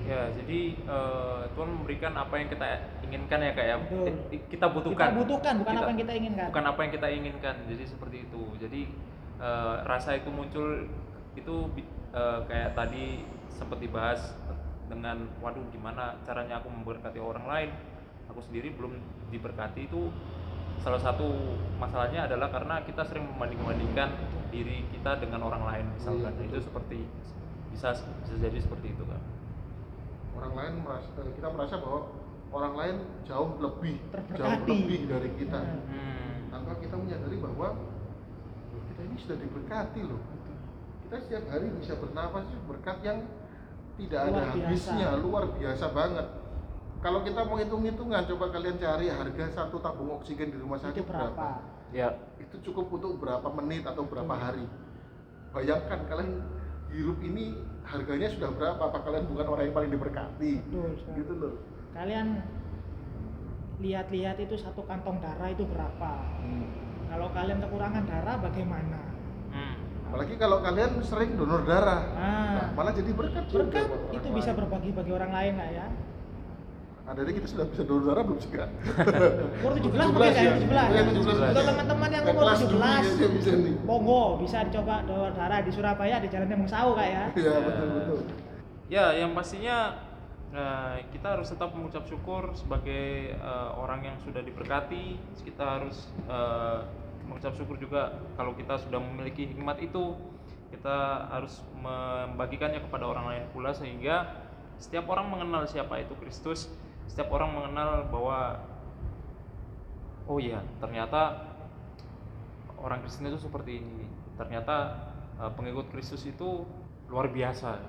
Ya, 0.01 0.27
jadi 0.33 0.61
eh, 0.75 1.40
Tuhan 1.55 1.70
memberikan 1.70 2.12
apa 2.16 2.35
yang 2.35 2.49
kita 2.51 2.66
inginkan 3.05 3.38
ya 3.40 3.53
kak 3.55 3.64
ya. 3.64 3.77
Betul. 3.79 4.05
Kita 4.51 4.66
butuhkan. 4.68 5.07
Kita 5.07 5.18
butuhkan, 5.23 5.55
bukan 5.61 5.73
Kita- 5.73 5.81
apa 5.81 5.90
yang 5.92 6.01
kita 6.03 6.12
inginkan. 6.12 6.46
Bukan 6.51 6.66
apa 6.66 6.81
yang 6.83 6.92
kita 6.92 7.09
inginkan. 7.09 7.55
Jadi 7.68 7.85
seperti 7.87 8.16
itu. 8.27 8.42
Jadi 8.59 8.83
eh, 9.40 9.75
rasa 9.87 10.18
itu 10.18 10.29
muncul 10.29 10.85
itu 11.33 11.55
eh, 12.12 12.38
kayak 12.44 12.75
tadi 12.75 13.23
sempat 13.61 13.77
dibahas 13.77 14.33
dengan 14.88 15.29
waduh 15.38 15.62
gimana 15.70 16.16
caranya 16.25 16.59
aku 16.59 16.73
memberkati 16.73 17.20
orang 17.20 17.44
lain. 17.44 17.70
Aku 18.33 18.40
sendiri 18.40 18.73
belum 18.73 18.96
diberkati 19.29 19.87
itu 19.87 20.09
salah 20.81 20.99
satu 20.99 21.29
masalahnya 21.77 22.25
adalah 22.25 22.49
karena 22.49 22.81
kita 22.88 23.05
sering 23.05 23.29
membanding-bandingkan 23.29 24.16
diri 24.49 24.88
kita 24.90 25.20
dengan 25.20 25.44
orang 25.44 25.62
lain 25.68 25.87
misalkan. 25.94 26.33
Iya, 26.40 26.46
itu 26.49 26.59
seperti 26.64 26.99
bisa 27.70 27.92
bisa 27.94 28.35
jadi 28.40 28.59
seperti 28.59 28.96
itu 28.96 29.05
kan. 29.05 29.20
Orang 30.35 30.53
lain 30.57 30.73
merasa 30.83 31.07
eh, 31.20 31.33
kita 31.37 31.49
merasa 31.53 31.75
bahwa 31.79 32.01
orang 32.51 32.75
lain 32.75 32.96
jauh 33.29 33.61
lebih 33.62 34.01
jauh 34.35 34.51
Terberkati. 34.57 34.70
lebih 34.73 35.01
dari 35.07 35.31
kita. 35.38 35.61
Hmm. 35.61 36.51
Tanpa 36.51 36.73
kita 36.83 36.94
menyadari 36.99 37.37
bahwa 37.38 37.79
"Loh, 38.75 38.83
kita 38.90 39.01
ini 39.07 39.16
sudah 39.23 39.38
diberkati 39.38 40.01
loh. 40.03 40.23
Kita 41.07 41.16
setiap 41.23 41.44
hari 41.51 41.66
bisa 41.79 41.94
bernafas 41.99 42.46
itu 42.51 42.59
berkat 42.66 42.99
yang 43.07 43.18
tidak 44.00 44.20
ada 44.22 44.30
Luar 44.30 44.44
biasa. 44.48 44.56
habisnya, 44.56 45.08
luar 45.20 45.44
biasa 45.52 45.86
banget. 45.92 46.26
Kalau 47.00 47.20
kita 47.20 47.40
mau 47.44 47.56
hitung-hitungan, 47.56 48.22
coba 48.26 48.44
kalian 48.50 48.76
cari 48.76 49.06
harga 49.08 49.44
satu 49.50 49.76
tabung 49.78 50.12
oksigen 50.14 50.48
di 50.48 50.56
rumah 50.56 50.76
sakit 50.76 51.00
Itu 51.00 51.08
berapa? 51.08 51.48
Ya. 51.90 52.14
itu 52.38 52.56
cukup 52.62 52.86
untuk 52.88 53.18
berapa 53.18 53.50
menit 53.58 53.82
atau 53.82 54.06
berapa 54.06 54.30
Betul. 54.30 54.46
hari 54.46 54.64
bayangkan 55.50 56.06
kalian 56.06 56.38
hirup 56.86 57.18
ini 57.18 57.58
harganya 57.82 58.30
sudah 58.30 58.54
berapa 58.54 58.78
apa 58.78 58.98
kalian 59.02 59.26
bukan 59.26 59.46
orang 59.48 59.64
yang 59.66 59.74
paling 59.74 59.90
diberkati 59.90 60.52
Betul. 60.70 60.94
sekali. 60.94 61.18
gitu 61.18 61.32
loh 61.34 61.54
Kalian 61.90 62.46
lihat-lihat 63.82 64.38
itu 64.38 64.54
satu 64.54 64.86
kantong 64.86 65.18
darah 65.18 65.50
itu 65.50 65.66
berapa? 65.66 66.12
Kalau 67.10 67.28
kalian 67.34 67.58
kekurangan 67.58 68.04
darah 68.06 68.36
bagaimana? 68.38 69.10
Apalagi 70.11 70.35
kalau 70.35 70.59
kalian 70.59 70.90
sering 71.01 71.31
donor 71.35 71.62
darah 71.62 72.03
Ah. 72.11 72.27
Nah, 72.53 72.66
malah 72.75 72.92
jadi 72.92 73.11
berkat 73.11 73.46
juga 73.46 73.62
Berkat 73.64 73.87
orang 73.87 74.11
itu 74.12 74.29
bisa 74.33 74.51
lain. 74.51 74.59
berbagi 74.59 74.90
bagi 74.90 75.12
orang 75.12 75.31
lain 75.31 75.53
nggak 75.55 75.73
ya? 75.73 75.87
nah, 77.01 77.16
jadi 77.16 77.31
kita 77.33 77.46
sudah 77.49 77.66
bisa 77.66 77.83
donor 77.83 78.05
darah 78.05 78.23
belum 78.23 78.38
sih 78.38 78.51
kak? 78.51 78.70
Umur 79.57 79.73
17 79.73 79.87
mungkin 79.88 80.31
ya, 80.31 80.53
17. 80.53 80.66
Iya, 80.68 81.03
17. 81.09 81.51
Untuk 81.51 81.64
teman-teman 81.64 82.09
yang 82.09 82.25
umur 82.25 82.35
kelas 82.40 82.59
dulu 82.61 82.77
17, 82.77 82.83
ya, 82.83 82.99
dia 83.12 83.29
bisa 83.31 83.51
nih 83.57 83.75
monggo 83.81 84.23
bisa 84.38 84.59
dicoba 84.62 84.94
donor 85.05 85.33
darah 85.33 85.61
di 85.61 85.70
Surabaya 85.70 86.16
di 86.18 86.29
Jalan 86.29 86.49
Demung 86.49 86.66
Sau 86.66 86.92
kak 86.92 87.07
ya. 87.07 87.25
iya 87.33 87.55
betul 87.61 87.88
betul 87.92 88.18
Ya, 88.88 89.14
yang 89.14 89.31
pastinya 89.33 89.94
eh, 90.51 91.07
kita 91.09 91.35
harus 91.35 91.46
tetap 91.46 91.70
mengucap 91.70 92.03
syukur 92.05 92.51
sebagai 92.53 93.07
eh, 93.33 93.68
orang 93.73 94.03
yang 94.05 94.16
sudah 94.20 94.42
diberkati. 94.42 95.14
Kita 95.40 95.79
harus 95.79 96.11
eh, 96.27 96.79
mengucap 97.30 97.54
syukur 97.54 97.78
juga 97.78 98.18
kalau 98.34 98.52
kita 98.58 98.74
sudah 98.82 98.98
memiliki 98.98 99.46
hikmat 99.46 99.78
itu. 99.78 100.18
Kita 100.70 101.26
harus 101.34 101.66
membagikannya 101.82 102.78
kepada 102.78 103.02
orang 103.02 103.26
lain 103.26 103.44
pula 103.50 103.74
sehingga 103.74 104.46
setiap 104.78 105.10
orang 105.10 105.26
mengenal 105.30 105.66
siapa 105.66 105.98
itu 105.98 106.14
Kristus. 106.18 106.70
Setiap 107.10 107.30
orang 107.34 107.50
mengenal 107.54 108.06
bahwa 108.06 108.62
oh 110.30 110.38
iya, 110.38 110.62
ternyata 110.78 111.42
orang 112.78 113.02
Kristen 113.02 113.26
itu 113.26 113.38
seperti 113.38 113.82
ini. 113.82 114.06
Ternyata 114.38 115.10
eh, 115.42 115.50
pengikut 115.54 115.90
Kristus 115.90 116.22
itu 116.22 116.66
luar 117.10 117.26
biasa 117.34 117.82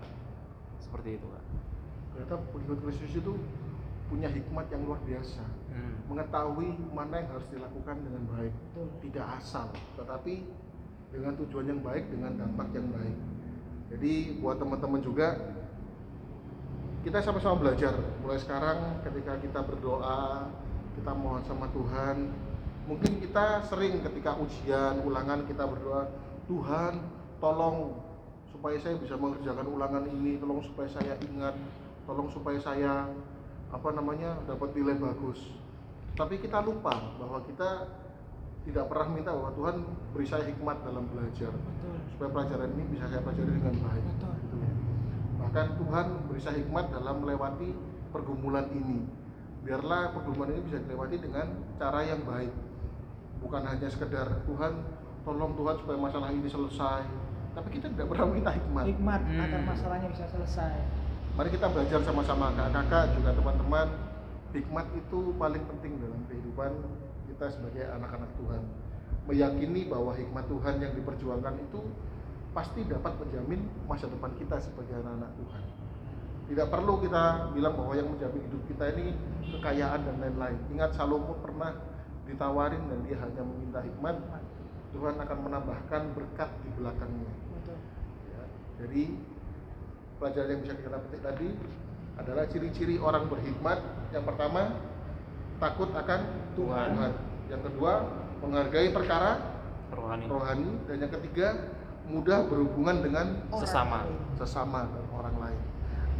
seperti 0.82 1.21
itu 1.21 1.27
kan 1.30 1.43
ternyata 2.12 2.36
pengikut 2.51 2.80
Kristus 2.84 3.13
itu 3.15 3.32
punya 4.12 4.27
hikmat 4.27 4.67
yang 4.73 4.82
luar 4.84 4.99
biasa 5.08 5.45
Hmm. 5.72 6.04
mengetahui 6.12 6.68
mana 6.92 7.24
yang 7.24 7.32
harus 7.32 7.48
dilakukan 7.48 7.96
dengan 8.04 8.28
baik 8.28 8.52
Betul. 8.52 8.88
tidak 9.08 9.40
asal 9.40 9.72
tetapi 9.96 10.44
dengan 11.16 11.32
tujuan 11.40 11.66
yang 11.72 11.80
baik 11.80 12.12
dengan 12.12 12.36
dampak 12.36 12.76
yang 12.76 12.92
baik 12.92 13.18
jadi 13.96 14.36
buat 14.44 14.60
teman-teman 14.60 15.00
juga 15.00 15.40
kita 17.08 17.24
sama-sama 17.24 17.64
belajar 17.64 17.96
mulai 18.20 18.36
sekarang 18.36 19.00
ketika 19.08 19.40
kita 19.40 19.60
berdoa 19.64 20.52
kita 21.00 21.12
mohon 21.16 21.40
sama 21.48 21.72
Tuhan 21.72 22.36
mungkin 22.92 23.24
kita 23.24 23.64
sering 23.72 24.04
ketika 24.04 24.36
ujian 24.44 25.00
ulangan 25.08 25.48
kita 25.48 25.64
berdoa 25.64 26.12
Tuhan 26.52 27.00
tolong 27.40 27.96
supaya 28.52 28.76
saya 28.76 29.00
bisa 29.00 29.16
mengerjakan 29.16 29.72
ulangan 29.72 30.04
ini 30.04 30.36
tolong 30.36 30.60
supaya 30.60 30.92
saya 30.92 31.16
ingat 31.24 31.56
tolong 32.04 32.28
supaya 32.28 32.60
saya 32.60 33.08
apa 33.72 33.90
namanya 33.96 34.36
dapat 34.44 34.76
nilai 34.76 35.00
bagus 35.00 35.61
tapi 36.13 36.36
kita 36.38 36.60
lupa 36.62 36.93
bahwa 37.17 37.39
kita 37.43 37.69
tidak 38.62 38.86
pernah 38.88 39.08
minta 39.10 39.32
bahwa 39.34 39.52
Tuhan 39.58 39.76
beri 40.13 40.28
saya 40.28 40.43
hikmat 40.45 40.78
dalam 40.86 41.10
belajar 41.10 41.50
Betul. 41.50 41.95
supaya 42.13 42.30
pelajaran 42.30 42.69
ini 42.78 42.84
bisa 42.93 43.06
saya 43.10 43.21
pelajari 43.26 43.52
dengan 43.58 43.76
baik 43.80 44.04
Betul. 44.06 44.34
Gitu. 44.38 44.58
bahkan 45.41 45.67
Tuhan 45.76 46.06
beri 46.30 46.41
saya 46.41 46.56
hikmat 46.62 46.86
dalam 46.93 47.15
melewati 47.26 47.69
pergumulan 48.12 48.67
ini 48.69 49.08
biarlah 49.62 50.13
pergumulan 50.13 50.54
ini 50.54 50.62
bisa 50.67 50.78
dilewati 50.82 51.15
dengan 51.17 51.47
cara 51.78 52.00
yang 52.06 52.21
baik 52.21 52.52
bukan 53.41 53.62
hanya 53.65 53.88
sekedar 53.89 54.45
Tuhan 54.45 54.74
tolong 55.21 55.54
Tuhan 55.54 55.76
supaya 55.82 55.97
masalah 55.97 56.30
ini 56.30 56.45
selesai 56.45 57.02
tapi 57.52 57.67
kita 57.67 57.89
tidak 57.91 58.08
pernah 58.08 58.28
minta 58.30 58.52
hikmat 58.54 58.84
Hikmat 58.86 59.21
Hmm. 59.21 59.43
agar 59.43 59.62
masalahnya 59.67 60.08
bisa 60.08 60.24
selesai. 60.24 60.71
Mari 61.36 61.52
kita 61.52 61.67
belajar 61.67 62.00
sama-sama 62.04 62.52
kakak-kakak 62.56 63.12
juga 63.15 63.30
teman-teman 63.36 63.88
hikmat 64.52 64.88
itu 64.96 65.32
paling 65.40 65.64
penting 65.68 66.00
dalam 66.00 66.22
kehidupan 66.28 66.72
kita 67.32 67.46
sebagai 67.52 67.84
anak-anak 67.88 68.32
Tuhan. 68.36 68.62
Meyakini 69.30 69.88
bahwa 69.88 70.12
hikmat 70.18 70.46
Tuhan 70.50 70.76
yang 70.82 70.94
diperjuangkan 70.98 71.56
itu 71.62 71.82
pasti 72.52 72.84
dapat 72.84 73.16
menjamin 73.16 73.64
masa 73.88 74.12
depan 74.12 74.36
kita 74.36 74.60
sebagai 74.60 75.00
anak-anak 75.00 75.32
Tuhan. 75.40 75.64
Tidak 76.52 76.68
perlu 76.68 77.00
kita 77.00 77.54
bilang 77.56 77.80
bahwa 77.80 77.94
yang 77.96 78.12
menjamin 78.12 78.44
hidup 78.44 78.62
kita 78.68 78.92
ini 78.92 79.16
kekayaan 79.56 80.04
dan 80.04 80.16
lain-lain. 80.20 80.60
Ingat 80.76 81.00
Salomo 81.00 81.40
pernah 81.40 81.72
ditawarin 82.28 82.84
dan 82.92 83.00
dia 83.08 83.18
hanya 83.24 83.42
meminta 83.44 83.80
hikmat 83.80 84.20
Tuhan 84.92 85.16
akan 85.16 85.38
menambahkan 85.48 86.02
berkat 86.12 86.52
di 86.68 86.70
belakangnya. 86.76 87.32
Betul. 87.56 87.80
Ya, 88.28 88.44
jadi 88.84 89.04
pelajaran 90.20 90.50
yang 90.52 90.62
bisa 90.68 90.76
kita 90.76 90.98
petik 91.08 91.22
tadi 91.24 91.48
adalah 92.22 92.46
ciri-ciri 92.46 93.02
orang 93.02 93.26
berhikmat. 93.26 93.82
Yang 94.14 94.24
pertama, 94.30 94.78
takut 95.58 95.90
akan 95.90 96.20
Tuhan. 96.54 96.90
Tuhan. 96.94 97.14
Yang 97.50 97.62
kedua, 97.68 97.92
menghargai 98.46 98.90
perkara 98.94 99.42
rohani 99.92 100.26
rohani. 100.30 100.70
Dan 100.86 100.96
yang 101.02 101.12
ketiga, 101.20 101.48
mudah 102.06 102.46
berhubungan 102.46 103.02
dengan 103.02 103.42
Orang 103.50 103.62
Sesama. 103.66 104.00
sesama 104.38 104.80
dan 104.90 105.06
orang 105.14 105.36
lain. 105.42 105.62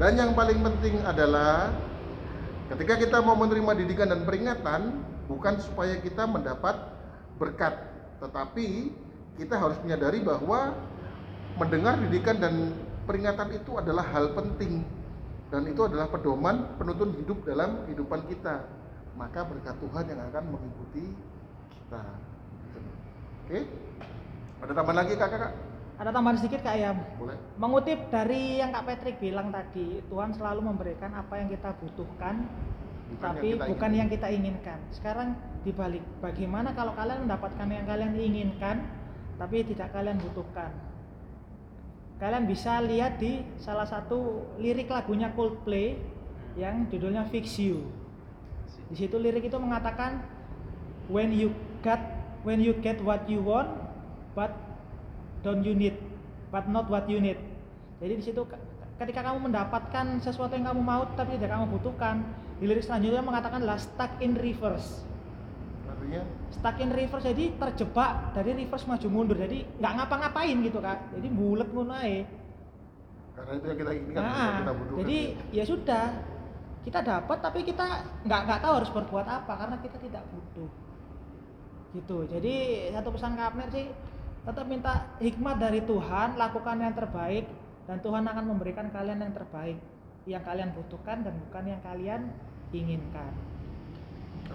Dan 0.02 0.12
yang 0.18 0.32
paling 0.34 0.60
penting 0.66 0.98
adalah 1.06 1.70
ketika 2.74 2.98
kita 2.98 3.18
mau 3.22 3.38
menerima 3.38 3.86
didikan 3.86 4.10
dan 4.10 4.26
peringatan, 4.26 4.98
bukan 5.30 5.62
supaya 5.62 5.98
kita 6.02 6.26
mendapat 6.26 6.76
berkat, 7.38 7.78
tetapi 8.18 8.94
kita 9.38 9.58
harus 9.58 9.78
menyadari 9.86 10.22
bahwa 10.22 10.74
mendengar 11.58 11.98
didikan 12.02 12.38
dan 12.42 12.74
peringatan 13.06 13.54
itu 13.54 13.78
adalah 13.78 14.06
hal 14.10 14.34
penting 14.34 14.86
dan 15.52 15.68
itu 15.68 15.82
adalah 15.84 16.08
pedoman 16.08 16.80
penuntun 16.80 17.12
hidup 17.20 17.44
dalam 17.44 17.84
kehidupan 17.86 18.24
kita. 18.32 18.64
Maka 19.20 19.44
berkat 19.44 19.76
Tuhan 19.84 20.04
yang 20.08 20.20
akan 20.32 20.44
mengikuti 20.48 21.12
kita. 21.76 22.04
Oke? 23.44 23.60
Ada 24.64 24.72
tambahan 24.72 24.98
lagi 25.04 25.14
kakak-kakak? 25.20 25.54
Ada 26.00 26.10
tambahan 26.16 26.38
sedikit 26.40 26.66
Kak 26.66 26.76
Yam. 26.80 26.98
Boleh? 27.20 27.38
Mengutip 27.60 28.00
dari 28.10 28.64
yang 28.64 28.72
Kak 28.72 28.88
Patrick 28.88 29.20
bilang 29.20 29.52
tadi, 29.52 30.00
Tuhan 30.08 30.32
selalu 30.34 30.62
memberikan 30.66 31.12
apa 31.14 31.38
yang 31.38 31.52
kita 31.52 31.78
butuhkan, 31.78 32.48
Bukan 33.12 33.22
tapi 33.22 33.54
yang 33.54 33.60
kita 33.60 33.66
bukan 33.68 33.76
inginkan. 33.76 34.00
yang 34.00 34.10
kita 34.10 34.28
inginkan. 34.32 34.80
Sekarang 34.96 35.28
dibalik, 35.68 36.02
bagaimana 36.24 36.74
kalau 36.74 36.96
kalian 36.96 37.28
mendapatkan 37.28 37.68
yang 37.70 37.86
kalian 37.86 38.14
inginkan, 38.18 38.78
tapi 39.36 39.62
tidak 39.68 39.92
kalian 39.94 40.18
butuhkan? 40.24 40.72
Kalian 42.22 42.46
bisa 42.46 42.78
lihat 42.86 43.18
di 43.18 43.42
salah 43.58 43.90
satu 43.90 44.46
lirik 44.62 44.94
lagunya 44.94 45.34
Coldplay 45.34 45.98
yang 46.54 46.86
judulnya 46.94 47.26
Fix 47.26 47.58
You. 47.58 47.82
Di 48.94 48.96
situ 49.02 49.18
lirik 49.18 49.50
itu 49.50 49.58
mengatakan 49.58 50.22
when 51.10 51.34
you 51.34 51.50
got 51.82 51.98
when 52.46 52.62
you 52.62 52.78
get 52.78 53.02
what 53.02 53.26
you 53.26 53.42
want 53.42 53.74
but 54.38 54.54
don't 55.42 55.66
you 55.66 55.74
need 55.74 55.98
but 56.54 56.70
not 56.70 56.86
what 56.94 57.10
you 57.10 57.18
need. 57.18 57.42
Jadi 57.98 58.14
di 58.22 58.24
situ 58.30 58.46
ke- 58.46 58.62
ketika 59.02 59.26
kamu 59.26 59.50
mendapatkan 59.50 60.22
sesuatu 60.22 60.54
yang 60.54 60.70
kamu 60.70 60.82
mau 60.86 61.02
tapi 61.18 61.42
tidak 61.42 61.58
kamu 61.58 61.74
butuhkan, 61.74 62.22
di 62.62 62.70
lirik 62.70 62.86
selanjutnya 62.86 63.26
mengatakan 63.26 63.66
lah 63.66 63.82
stuck 63.82 64.14
in 64.22 64.38
reverse. 64.38 65.10
Artinya 66.02 66.22
Stuck 66.50 66.78
in 66.82 66.90
reverse 66.90 67.26
jadi 67.30 67.46
terjebak 67.54 68.34
dari 68.34 68.52
reverse 68.58 68.90
maju 68.90 69.08
mundur. 69.14 69.38
Jadi 69.38 69.62
nggak 69.78 69.94
ngapa-ngapain 70.02 70.58
gitu 70.66 70.82
kak. 70.82 71.14
Jadi 71.14 71.28
bulat 71.30 71.70
ngono 71.70 71.94
ae. 71.94 72.26
karena 73.32 73.58
itu 73.58 73.66
yang 73.72 73.80
kita 73.80 73.92
inginkan, 73.96 74.22
yang 74.22 74.28
Nah, 74.28 74.54
kita 74.60 74.74
butuhkan. 74.76 75.00
jadi 75.02 75.18
ya 75.56 75.64
sudah 75.64 76.04
kita 76.84 77.00
dapat 77.00 77.38
tapi 77.42 77.60
kita 77.64 77.86
nggak 78.28 78.42
nggak 78.44 78.60
tahu 78.60 78.74
harus 78.76 78.92
berbuat 78.92 79.26
apa 79.26 79.54
karena 79.56 79.78
kita 79.80 79.98
tidak 79.98 80.24
butuh 80.30 80.70
gitu 81.96 82.18
jadi 82.28 82.54
satu 82.92 83.10
pesan 83.16 83.34
kapner 83.40 83.70
sih 83.72 83.88
tetap 84.46 84.66
minta 84.68 85.16
hikmat 85.24 85.58
dari 85.58 85.80
Tuhan 85.86 86.38
lakukan 86.38 86.78
yang 86.86 86.94
terbaik 86.94 87.46
dan 87.88 87.98
Tuhan 88.04 88.24
akan 88.30 88.46
memberikan 88.46 88.92
kalian 88.92 89.20
yang 89.24 89.34
terbaik 89.34 89.78
yang 90.30 90.44
kalian 90.46 90.70
butuhkan 90.76 91.24
dan 91.26 91.34
bukan 91.48 91.64
yang 91.66 91.82
kalian 91.82 92.22
inginkan 92.76 93.32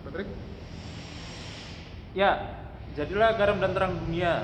Patrick? 0.04 0.28
Ya, 2.16 2.64
jadilah 2.96 3.36
garam 3.36 3.60
dan 3.60 3.76
terang 3.76 3.92
dunia. 4.00 4.40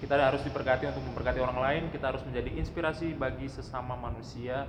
Kita 0.00 0.16
harus 0.16 0.40
diberkati 0.48 0.88
untuk 0.88 1.04
memberkati 1.12 1.44
orang 1.44 1.60
lain. 1.60 1.82
Kita 1.92 2.08
harus 2.08 2.24
menjadi 2.24 2.56
inspirasi 2.56 3.12
bagi 3.12 3.52
sesama 3.52 4.00
manusia. 4.00 4.64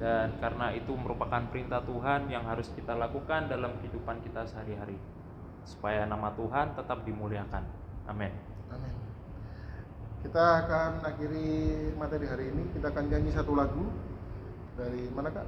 Dan 0.00 0.40
karena 0.40 0.72
itu 0.72 0.96
merupakan 0.96 1.44
perintah 1.52 1.84
Tuhan 1.84 2.32
yang 2.32 2.48
harus 2.48 2.72
kita 2.72 2.96
lakukan 2.96 3.52
dalam 3.52 3.76
kehidupan 3.84 4.24
kita 4.24 4.48
sehari-hari. 4.48 4.96
Supaya 5.68 6.08
nama 6.08 6.32
Tuhan 6.32 6.80
tetap 6.80 7.04
dimuliakan. 7.04 7.60
Amin. 8.08 8.32
Amin. 8.72 8.94
Kita 10.24 10.64
akan 10.64 11.04
akhiri 11.04 11.92
materi 11.92 12.24
hari 12.24 12.44
ini. 12.56 12.72
Kita 12.72 12.88
akan 12.88 13.04
nyanyi 13.12 13.30
satu 13.36 13.52
lagu 13.52 13.84
dari 14.80 15.12
mana 15.12 15.28
kak? 15.28 15.44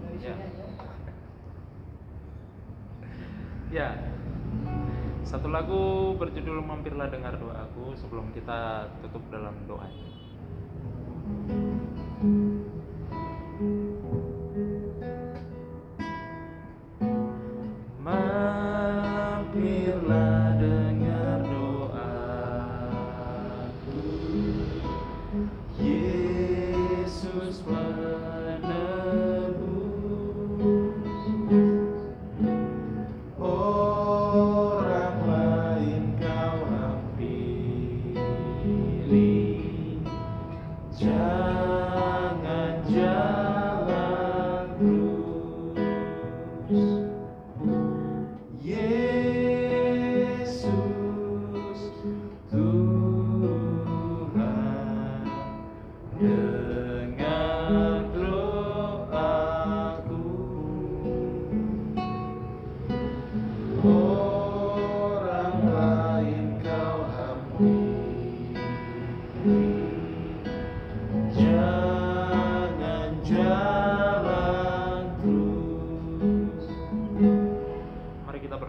dari 0.00 0.16
Ya. 0.16 0.34
Ya. 3.68 3.88
Satu 5.22 5.48
lagu 5.48 6.12
berjudul 6.18 6.60
Mampirlah 6.60 7.06
Dengar 7.08 7.38
Doaku 7.38 7.94
sebelum 7.94 8.34
kita 8.34 8.90
tutup 9.00 9.22
dalam 9.30 9.54
doa. 9.70 10.11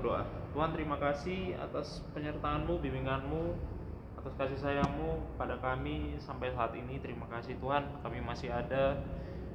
Berdoa. 0.04 0.28
Tuhan 0.52 0.76
terima 0.76 1.00
kasih 1.00 1.56
atas 1.56 2.04
penyertaanmu, 2.12 2.76
bimbinganmu 2.84 3.56
Atas 4.20 4.36
kasih 4.36 4.60
sayangmu 4.60 5.36
pada 5.40 5.56
kami 5.64 6.20
sampai 6.20 6.52
saat 6.52 6.76
ini. 6.76 7.00
Terima 7.00 7.24
kasih 7.32 7.56
Tuhan 7.60 7.88
kami 8.04 8.20
masih 8.20 8.52
ada. 8.52 9.00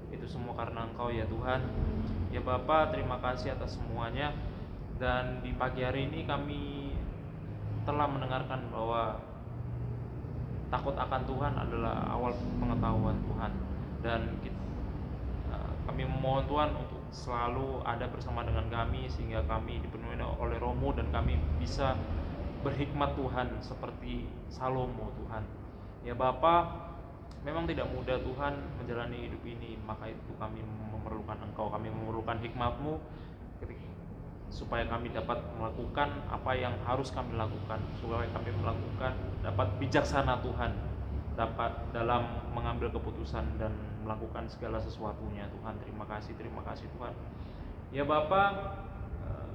Itu 0.09 0.25
semua 0.25 0.57
karena 0.57 0.89
Engkau 0.89 1.13
ya 1.13 1.29
Tuhan. 1.29 1.61
Ya 2.33 2.41
Bapak 2.41 2.97
terima 2.97 3.21
kasih 3.21 3.53
atas 3.53 3.77
semuanya. 3.77 4.33
Dan 4.97 5.45
di 5.45 5.53
pagi 5.57 5.85
hari 5.85 6.09
ini 6.09 6.25
kami 6.25 6.93
telah 7.89 8.09
mendengarkan 8.09 8.69
bahwa 8.69 9.21
takut 10.69 10.97
akan 11.01 11.23
Tuhan 11.25 11.53
adalah 11.57 12.05
awal 12.09 12.33
pengetahuan 12.61 13.17
Tuhan. 13.25 13.53
Dan 14.05 14.21
uh, 15.49 15.73
kami 15.89 16.05
memohon 16.05 16.45
Tuhan 16.45 16.77
untuk 16.77 16.88
selalu 17.11 17.83
ada 17.85 18.07
bersama 18.09 18.45
dengan 18.45 18.69
kami 18.69 19.09
sehingga 19.09 19.45
kami 19.49 19.81
dipenuhi 19.81 20.21
oleh 20.21 20.57
Romo 20.61 20.93
dan 20.93 21.09
kami 21.09 21.41
bisa 21.57 21.97
berhikmat 22.61 23.17
Tuhan 23.17 23.61
seperti 23.65 24.29
Salomo 24.53 25.15
Tuhan. 25.25 25.43
Ya 26.05 26.13
Bapa 26.13 26.89
memang 27.47 27.65
tidak 27.71 27.89
mudah 27.95 28.19
Tuhan 28.21 28.55
menjalani 28.83 29.31
hidup 29.31 29.43
ini 29.47 29.79
maka 29.87 30.11
itu 30.11 30.33
kami 30.37 30.61
memerlukan 30.65 31.39
Engkau 31.39 31.71
kami 31.71 31.89
memerlukan 31.89 32.43
hikmatmu 32.43 32.99
supaya 34.49 34.85
kami 34.89 35.13
dapat 35.13 35.39
melakukan 35.61 36.09
apa 36.33 36.53
yang 36.57 36.73
harus 36.83 37.13
kami 37.13 37.37
lakukan 37.37 37.79
supaya 38.01 38.25
kami 38.33 38.51
melakukan 38.57 39.13
dapat 39.45 39.69
bijaksana 39.77 40.41
Tuhan 40.41 40.73
dapat 41.37 41.71
dalam 41.95 42.51
mengambil 42.51 42.91
keputusan 42.91 43.45
dan 43.61 43.71
melakukan 44.09 44.49
segala 44.49 44.81
sesuatunya. 44.81 45.45
Tuhan 45.53 45.77
terima 45.85 46.09
kasih 46.09 46.33
terima 46.41 46.65
kasih 46.65 46.89
Tuhan. 46.97 47.13
Ya 47.93 48.09
Bapak 48.09 48.51
eh, 49.29 49.53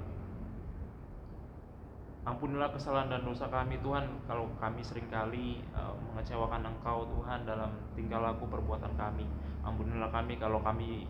ampunilah 2.30 2.70
kesalahan 2.70 3.10
dan 3.10 3.26
dosa 3.26 3.50
kami 3.50 3.82
Tuhan. 3.82 4.06
Kalau 4.30 4.54
kami 4.62 4.86
sering 4.86 5.10
kali 5.10 5.66
eh, 5.74 5.94
mengecewakan 6.14 6.70
Engkau 6.70 7.10
Tuhan 7.10 7.50
dalam 7.50 7.74
tingkah 7.98 8.22
laku 8.22 8.46
perbuatan 8.46 8.94
kami 8.94 9.26
ampunilah 9.64 10.12
kami 10.12 10.36
kalau 10.36 10.60
kami 10.60 11.08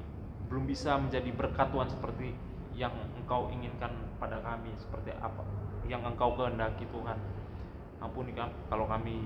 belum 0.47 0.69
bisa 0.69 0.95
menjadi 1.01 1.33
berkat 1.33 1.73
Tuhan 1.73 1.89
seperti 1.89 2.37
yang 2.77 2.93
Engkau 3.17 3.49
inginkan 3.49 3.89
pada 4.21 4.37
kami 4.41 4.69
seperti 4.77 5.13
apa 5.17 5.41
yang 5.89 6.05
Engkau 6.05 6.37
kehendaki 6.37 6.85
Tuhan. 6.93 7.17
Ampuni 7.99 8.35
kalau 8.69 8.85
kami 8.85 9.25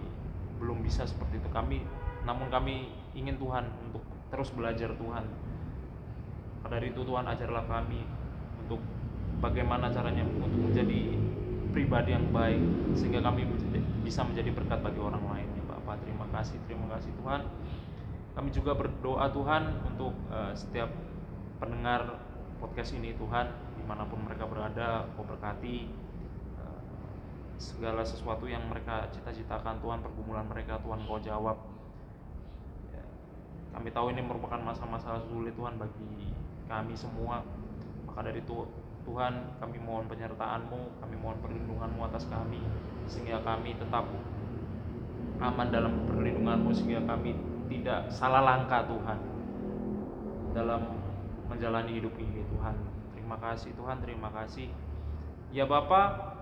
belum 0.61 0.85
bisa 0.85 1.03
seperti 1.03 1.41
itu. 1.41 1.49
Kami 1.51 1.83
namun 2.23 2.47
kami 2.47 2.91
ingin 3.17 3.41
Tuhan 3.41 3.65
untuk 3.89 4.05
terus 4.29 4.53
belajar 4.53 4.93
Tuhan. 4.93 5.25
Dari 6.67 6.93
itu 6.93 7.01
Tuhan 7.01 7.25
ajarlah 7.25 7.65
kami 7.65 8.05
untuk 8.61 8.83
bagaimana 9.41 9.89
caranya 9.89 10.21
untuk 10.21 10.51
menjadi 10.53 11.17
pribadi 11.73 12.13
yang 12.13 12.29
baik 12.29 12.61
sehingga 12.93 13.25
kami 13.25 13.49
bisa 14.05 14.21
menjadi 14.21 14.53
berkat 14.53 14.79
bagi 14.85 15.01
orang 15.01 15.23
lain 15.25 15.47
ya 15.57 15.63
Bapak. 15.65 16.03
Terima 16.05 16.29
kasih, 16.29 16.57
terima 16.69 16.85
kasih 16.93 17.09
Tuhan. 17.23 17.41
Kami 18.37 18.49
juga 18.53 18.77
berdoa 18.77 19.25
Tuhan 19.33 19.81
untuk 19.87 20.13
eh, 20.29 20.53
setiap 20.53 20.93
pendengar 21.57 22.21
podcast 22.61 22.93
ini 22.93 23.17
Tuhan 23.17 23.49
di 23.77 23.83
mana 23.85 24.05
pun 24.05 24.21
mereka 24.21 24.45
berada 24.45 25.09
kau 25.17 25.25
berkati 25.25 25.89
eh, 26.61 26.81
segala 27.57 28.05
sesuatu 28.05 28.45
yang 28.45 28.61
mereka 28.69 29.09
cita-citakan 29.09 29.81
Tuhan 29.81 30.05
pergumulan 30.05 30.45
mereka 30.45 30.77
Tuhan 30.83 31.01
kau 31.07 31.17
jawab 31.17 31.76
kami 33.77 33.93
tahu 33.93 34.09
ini 34.09 34.25
merupakan 34.25 34.57
masa-masa 34.57 35.21
sulit 35.29 35.53
Tuhan 35.53 35.77
bagi 35.77 36.33
kami 36.65 36.97
semua 36.97 37.45
maka 38.09 38.25
dari 38.25 38.41
itu 38.41 38.65
Tuhan 39.05 39.53
kami 39.61 39.77
mohon 39.77 40.09
penyertaan-Mu 40.09 40.97
kami 40.97 41.15
mohon 41.21 41.37
perlindungan-Mu 41.45 42.09
atas 42.09 42.25
kami 42.25 42.57
sehingga 43.05 43.45
kami 43.45 43.77
tetap 43.77 44.09
aman 45.37 45.69
dalam 45.69 46.09
perlindungan-Mu 46.09 46.73
sehingga 46.73 47.05
kami 47.05 47.37
tidak 47.69 48.09
salah 48.09 48.41
langkah 48.41 48.81
Tuhan 48.89 49.19
dalam 50.57 50.81
menjalani 51.45 52.01
hidup 52.01 52.17
ini 52.17 52.41
Tuhan. 52.49 52.75
Terima 53.13 53.37
kasih 53.37 53.71
Tuhan, 53.77 54.01
terima 54.01 54.33
kasih. 54.33 54.73
Ya 55.53 55.69
Bapak, 55.69 56.35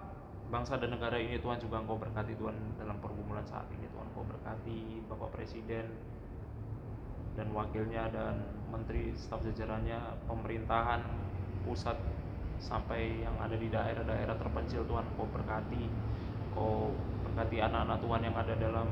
bangsa 0.49 0.79
dan 0.79 0.95
negara 0.95 1.19
ini 1.19 1.37
Tuhan 1.37 1.59
juga 1.59 1.83
Engkau 1.83 1.99
berkati 1.99 2.33
Tuhan 2.39 2.55
dalam 2.79 2.97
pergumulan 3.03 3.45
saat 3.45 3.67
ini 3.75 3.85
Tuhan 3.91 4.07
Engkau 4.09 4.25
berkati 4.25 5.03
Bapak 5.11 5.29
Presiden 5.35 5.91
dan 7.35 7.47
wakilnya 7.51 8.07
dan 8.11 8.39
menteri 8.71 9.11
staf 9.15 9.43
jajarannya 9.43 9.99
pemerintahan 10.27 11.03
pusat 11.67 11.99
sampai 12.59 13.19
yang 13.19 13.35
ada 13.37 13.59
di 13.59 13.67
daerah-daerah 13.67 14.35
terpencil 14.39 14.87
Tuhan 14.87 15.03
kau 15.19 15.27
berkati 15.27 15.83
kau 16.55 16.95
berkati 17.27 17.59
anak-anak 17.59 17.99
Tuhan 17.99 18.21
yang 18.23 18.35
ada 18.39 18.53
dalam 18.55 18.87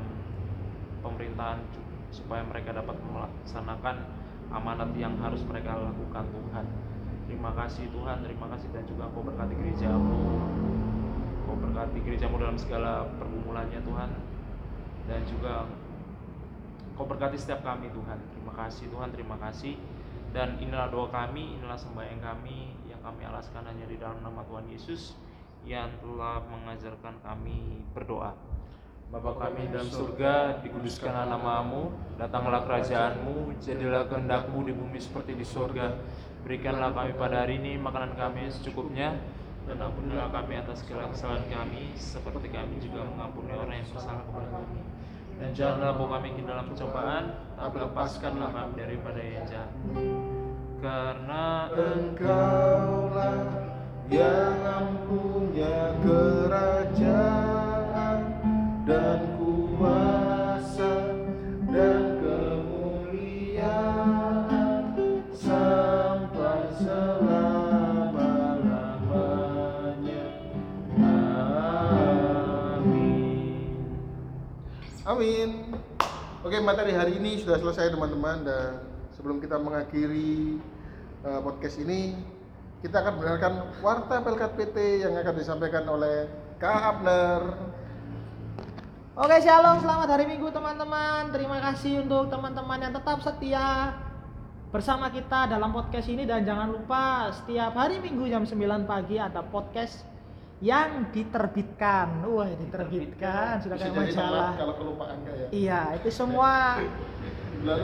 pemerintahan 1.00 1.60
supaya 2.12 2.44
mereka 2.44 2.76
dapat 2.76 2.94
melaksanakan 3.00 3.96
amanat 4.52 4.92
yang 4.94 5.16
harus 5.18 5.42
mereka 5.48 5.74
lakukan 5.74 6.24
Tuhan. 6.30 6.66
Terima 7.26 7.50
kasih 7.56 7.90
Tuhan 7.90 8.22
terima 8.22 8.46
kasih 8.54 8.68
dan 8.70 8.84
juga 8.86 9.08
kau 9.10 9.24
berkati 9.24 9.56
gerejamu. 9.58 10.38
Kau 11.48 11.56
berkati 11.58 11.98
gerejamu 12.04 12.36
dalam 12.38 12.54
segala 12.60 13.08
pergumulannya 13.18 13.80
Tuhan. 13.82 14.10
Dan 15.04 15.20
juga 15.28 15.68
Kau 16.94 17.06
berkati 17.06 17.34
setiap 17.34 17.66
kami 17.66 17.90
Tuhan. 17.90 18.18
Terima 18.34 18.52
kasih 18.54 18.86
Tuhan, 18.90 19.08
terima 19.10 19.36
kasih. 19.42 19.74
Dan 20.34 20.58
inilah 20.58 20.90
doa 20.90 21.10
kami, 21.10 21.58
inilah 21.58 21.78
sembahyang 21.78 22.22
kami 22.22 22.74
yang 22.90 22.98
kami 23.02 23.22
alaskan 23.26 23.66
hanya 23.66 23.86
di 23.86 23.98
dalam 23.98 24.18
nama 24.22 24.42
Tuhan 24.46 24.66
Yesus 24.70 25.14
yang 25.62 25.90
telah 26.02 26.42
mengajarkan 26.46 27.22
kami 27.22 27.86
berdoa. 27.94 28.34
Bapa 29.14 29.30
kami 29.46 29.70
dalam 29.70 29.86
surga, 29.86 30.58
dikuduskanlah 30.64 31.30
namamu, 31.30 31.94
datanglah 32.18 32.66
kerajaanmu, 32.66 33.54
jadilah 33.62 34.10
kehendakmu 34.10 34.66
di 34.66 34.72
bumi 34.74 34.98
seperti 34.98 35.38
di 35.38 35.46
surga. 35.46 35.94
Berikanlah 36.42 36.90
kami 36.90 37.14
pada 37.14 37.46
hari 37.46 37.62
ini 37.62 37.78
makanan 37.78 38.18
kami 38.18 38.50
secukupnya, 38.50 39.14
dan 39.64 39.80
ampunilah 39.80 40.28
kami 40.34 40.60
atas 40.60 40.82
segala 40.82 41.08
kesalahan 41.14 41.46
kami, 41.46 41.94
seperti 41.94 42.50
kami 42.50 42.76
juga 42.82 43.06
mengampuni 43.06 43.54
orang 43.54 43.80
yang 43.80 43.88
bersalah 43.88 44.24
kepada 44.26 44.48
kami. 44.50 44.82
Dan 45.34 45.43
janganlah 45.54 45.94
bawa 45.94 46.18
kami 46.18 46.34
ke 46.34 46.42
dalam 46.42 46.66
pencobaan, 46.74 47.24
tapi 47.54 47.78
lepaskanlah 47.78 48.50
kami 48.50 48.74
daripada 48.74 49.22
yang 49.22 49.46
jahat. 49.46 49.70
Karena 50.82 51.70
Engkaulah 51.72 53.38
yang 54.10 54.98
punya 55.06 55.94
kerajaan 56.02 57.40
dan 58.84 59.20
kuasa 59.38 60.23
Oke, 76.44 76.60
materi 76.60 76.92
hari 76.92 77.16
ini 77.16 77.40
sudah 77.40 77.56
selesai 77.56 77.96
teman-teman 77.96 78.44
dan 78.44 78.76
sebelum 79.16 79.40
kita 79.40 79.56
mengakhiri 79.56 80.60
eh, 81.24 81.40
podcast 81.40 81.80
ini, 81.80 82.20
kita 82.84 83.00
akan 83.00 83.16
mendengarkan 83.16 83.52
warta 83.80 84.20
Pelkat 84.20 84.52
PT 84.52 85.08
yang 85.08 85.16
akan 85.16 85.40
disampaikan 85.40 85.88
oleh 85.88 86.28
Kak 86.60 87.00
Abner. 87.00 87.40
Oke, 89.16 89.40
shalom, 89.40 89.80
selamat 89.80 90.04
hari 90.04 90.28
Minggu 90.28 90.52
teman-teman. 90.52 91.32
Terima 91.32 91.64
kasih 91.64 92.04
untuk 92.04 92.28
teman-teman 92.28 92.76
yang 92.76 92.92
tetap 92.92 93.24
setia 93.24 93.96
bersama 94.68 95.08
kita 95.08 95.48
dalam 95.48 95.72
podcast 95.72 96.12
ini 96.12 96.28
dan 96.28 96.44
jangan 96.44 96.76
lupa 96.76 97.32
setiap 97.40 97.72
hari 97.72 98.04
Minggu 98.04 98.28
jam 98.28 98.44
9 98.44 98.84
pagi 98.84 99.16
ada 99.16 99.40
podcast 99.40 100.04
yang 100.62 101.10
diterbitkan. 101.10 102.22
Wah, 102.28 102.50
diterbitkan 102.54 103.58
sudah 103.64 103.76
Bisa 103.78 103.90
kayak 103.90 103.96
majalah. 103.98 104.52
kalau 104.54 104.74
kelupaan 104.78 105.18
ya. 105.26 105.48
Iya, 105.50 105.80
itu 105.98 106.08
semua 106.14 106.78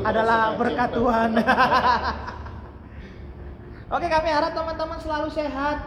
adalah 0.04 0.54
berkat 0.54 0.90
Tuhan. 0.94 1.30
Oke, 3.90 4.06
kami 4.06 4.28
harap 4.30 4.54
teman-teman 4.54 5.02
selalu 5.02 5.28
sehat, 5.34 5.82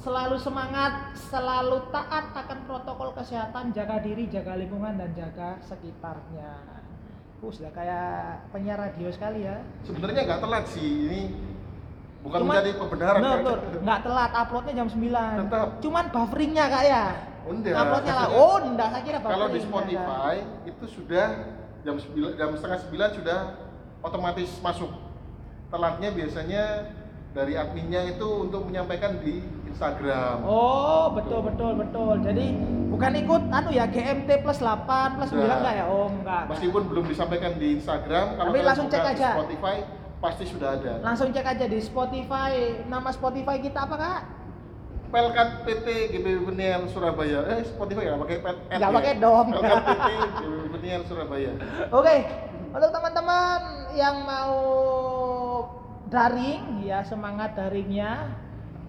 selalu 0.00 0.40
semangat, 0.40 1.12
selalu 1.28 1.92
taat 1.92 2.32
akan 2.32 2.58
protokol 2.64 3.12
kesehatan, 3.12 3.68
jaga 3.76 4.00
diri, 4.00 4.24
jaga 4.32 4.56
lingkungan 4.56 4.96
dan 4.96 5.12
jaga 5.12 5.60
sekitarnya. 5.60 6.56
Uh, 7.44 7.52
sudah 7.52 7.68
kayak 7.76 8.48
penyiar 8.48 8.80
radio 8.80 9.12
sekali 9.12 9.44
ya. 9.44 9.60
Sebenarnya 9.84 10.24
nggak 10.24 10.40
telat 10.40 10.64
sih 10.72 10.88
ini. 11.04 11.22
Bukan 12.24 12.38
Cuman- 12.40 12.56
menjadi 12.56 12.70
pembenaran 12.80 13.20
Bener, 13.20 13.38
bener. 13.38 13.58
nggak 13.84 13.98
telat, 14.00 14.30
uploadnya 14.32 14.72
jam 14.74 14.88
9 14.88 15.34
Tetap. 15.44 15.68
Cuman 15.78 16.04
bufferingnya 16.08 16.64
kak 16.66 16.84
ya. 16.88 17.04
Enggak, 17.44 17.76
Uploadnya 17.76 18.14
lah. 18.16 18.26
Oh, 18.32 18.56
enggak, 18.64 18.88
saya 18.88 19.02
kira. 19.04 19.18
Kalau 19.20 19.46
di. 19.46 19.60
Spotify 19.60 20.34
itu 20.64 20.84
sudah 20.88 21.26
jam 21.84 21.94
9 22.00 22.32
jam 22.32 22.48
setengah 22.56 22.78
9 22.80 23.12
sudah 23.12 23.38
otomatis 24.00 24.50
masuk. 24.58 24.88
Telatnya 25.68 26.08
biasanya 26.10 26.64
dari 27.30 27.52
adminnya 27.54 28.00
itu 28.08 28.28
untuk 28.40 28.64
menyampaikan 28.64 29.20
di 29.20 29.44
Instagram. 29.68 30.48
Oh, 30.48 31.12
betul 31.12 31.44
betul 31.44 31.76
betul. 31.76 32.24
Jadi 32.24 32.56
bukan 32.88 33.12
ikut 33.20 33.42
anu 33.52 33.68
ya 33.68 33.84
GMT 33.84 34.40
plus 34.40 34.64
8 34.64 35.20
plus 35.20 35.28
9 35.28 35.44
Enggak. 35.44 35.74
ya? 35.76 35.84
Oh, 35.84 36.08
enggak. 36.08 36.48
Meskipun 36.48 36.88
belum 36.88 37.04
disampaikan 37.04 37.52
di 37.60 37.76
Instagram, 37.76 38.40
kalau 38.40 38.48
Tapi 38.48 38.60
langsung 38.64 38.88
cek 38.88 39.04
aja. 39.12 39.28
Spotify 39.36 39.76
pasti 40.24 40.48
sudah 40.48 40.80
ada. 40.80 41.04
Langsung 41.04 41.28
cek 41.28 41.44
aja 41.44 41.68
di 41.68 41.76
Spotify. 41.84 42.80
Nama 42.88 43.10
Spotify 43.12 43.60
kita 43.60 43.84
apa, 43.84 43.96
Kak? 44.00 44.20
Pelkat 45.12 45.68
PT 45.68 45.86
GBB 46.16 46.48
Benian 46.48 46.88
Surabaya. 46.88 47.44
Eh 47.52 47.60
Spotify 47.68 48.08
ya 48.08 48.16
pakai 48.16 48.40
pet. 48.40 48.56
Nggak 48.72 48.92
pakai 48.96 49.12
dong. 49.20 49.46
Pelkat 49.52 49.82
PT 49.84 50.08
GBB 50.40 50.64
Benian 50.72 51.02
Surabaya. 51.04 51.52
Oke, 51.92 52.16
untuk 52.72 52.90
teman-teman 52.90 53.60
yang 53.92 54.24
mau 54.24 54.56
daring 56.08 56.82
ya 56.82 57.04
semangat 57.04 57.52
daringnya 57.52 58.32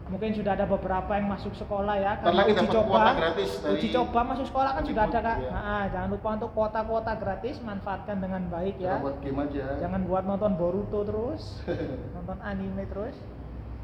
mungkin 0.06 0.30
sudah 0.32 0.54
ada 0.54 0.66
beberapa 0.66 1.12
yang 1.12 1.28
masuk 1.28 1.54
sekolah 1.54 1.96
ya 1.96 2.14
Ntar 2.20 2.30
lagi 2.32 2.54
dapat 2.54 2.78
kuota 2.78 3.12
gratis 3.12 3.50
dari 3.58 3.74
uji 3.76 3.88
coba 3.90 4.20
masuk 4.24 4.46
sekolah 4.46 4.72
kan 4.72 4.84
sudah 4.86 5.04
ada 5.04 5.20
kak 5.20 5.38
Iya. 5.38 5.50
Nah, 5.50 5.84
jangan 5.90 6.10
lupa 6.10 6.28
untuk 6.32 6.52
kuota-kuota 6.52 7.12
gratis 7.16 7.56
manfaatkan 7.60 8.18
dengan 8.18 8.42
baik 8.48 8.76
ya 8.78 8.92
Kita 8.92 9.02
buat 9.02 9.18
game 9.20 9.40
aja. 9.42 9.66
jangan 9.78 10.02
buat 10.06 10.24
nonton 10.24 10.52
Boruto 10.54 11.00
terus 11.02 11.42
nonton 12.16 12.38
anime 12.40 12.86
terus 12.86 13.18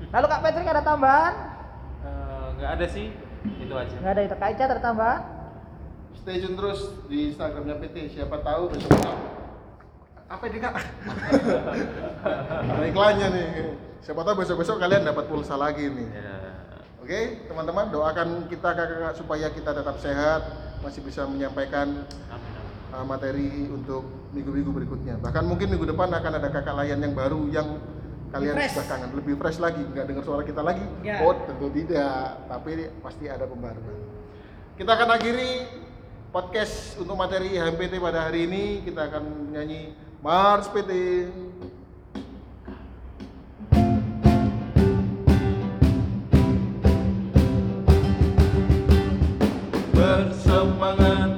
lalu 0.03 0.25
kak 0.27 0.41
Patrick 0.41 0.67
ada 0.67 0.81
tambahan 0.81 1.33
eh, 2.01 2.45
nggak 2.55 2.71
ada 2.71 2.85
sih, 2.87 3.07
itu 3.57 3.73
aja. 3.73 3.95
nggak 3.97 4.13
ada 4.13 4.21
itu 4.23 4.35
kak 4.35 4.49
Ica 4.51 4.63
ada 4.67 4.77
tambahan 4.79 5.21
Stay 6.13 6.37
tune 6.37 6.53
terus 6.53 6.79
di 7.07 7.33
Instagramnya 7.33 7.81
PT. 7.81 8.13
Siapa 8.13 8.37
tahu 8.39 8.69
besok 8.69 8.93
apa 10.27 10.43
ini 10.45 10.59
kak? 10.59 10.73
Ada 12.21 12.85
iklannya 12.85 13.27
nih. 13.31 13.47
Siapa 14.01 14.25
tahu 14.25 14.41
besok-besok 14.41 14.81
kalian 14.81 15.05
dapat 15.05 15.29
pulsa 15.29 15.53
lagi 15.53 15.85
nih. 15.85 16.09
Ya. 16.09 16.37
Oke, 17.01 17.45
teman-teman 17.45 17.93
doakan 17.93 18.49
kita 18.49 18.73
kakak-kakak 18.73 19.13
supaya 19.17 19.47
kita 19.53 19.71
tetap 19.77 19.97
sehat, 20.01 20.41
masih 20.81 21.01
bisa 21.05 21.25
menyampaikan 21.25 22.05
Amin, 22.29 22.51
amin. 22.57 22.93
uh, 22.97 23.05
materi 23.05 23.69
untuk 23.69 24.05
minggu-minggu 24.33 24.71
berikutnya. 24.73 25.21
Bahkan 25.21 25.43
mungkin 25.45 25.69
minggu 25.69 25.85
depan 25.85 26.09
akan 26.13 26.31
ada 26.37 26.49
kakak 26.49 26.73
layan 26.81 26.97
yang 27.01 27.13
baru 27.13 27.45
yang 27.49 27.77
kalian 28.33 28.57
fresh. 28.57 28.73
sudah 28.73 28.87
kangen, 28.89 29.09
lebih 29.13 29.33
fresh 29.37 29.59
lagi, 29.61 29.81
nggak 29.85 30.05
dengar 30.09 30.23
suara 30.25 30.41
kita 30.45 30.61
lagi. 30.65 30.85
Ya. 31.05 31.21
Oh, 31.21 31.37
tentu 31.37 31.69
tidak, 31.69 32.47
tapi 32.49 32.89
pasti 33.05 33.25
ada 33.29 33.45
pembaruan. 33.45 33.97
Kita 34.81 34.97
akan 34.97 35.09
akhiri 35.13 35.51
podcast 36.33 36.97
untuk 36.97 37.13
materi 37.21 37.53
HMPT 37.53 38.01
pada 38.01 38.29
hari 38.29 38.49
ini. 38.49 38.81
Kita 38.81 39.13
akan 39.13 39.53
nyanyi 39.53 39.93
Mars 40.25 40.65
PT. 40.73 40.89
bersemangat. 50.01 51.30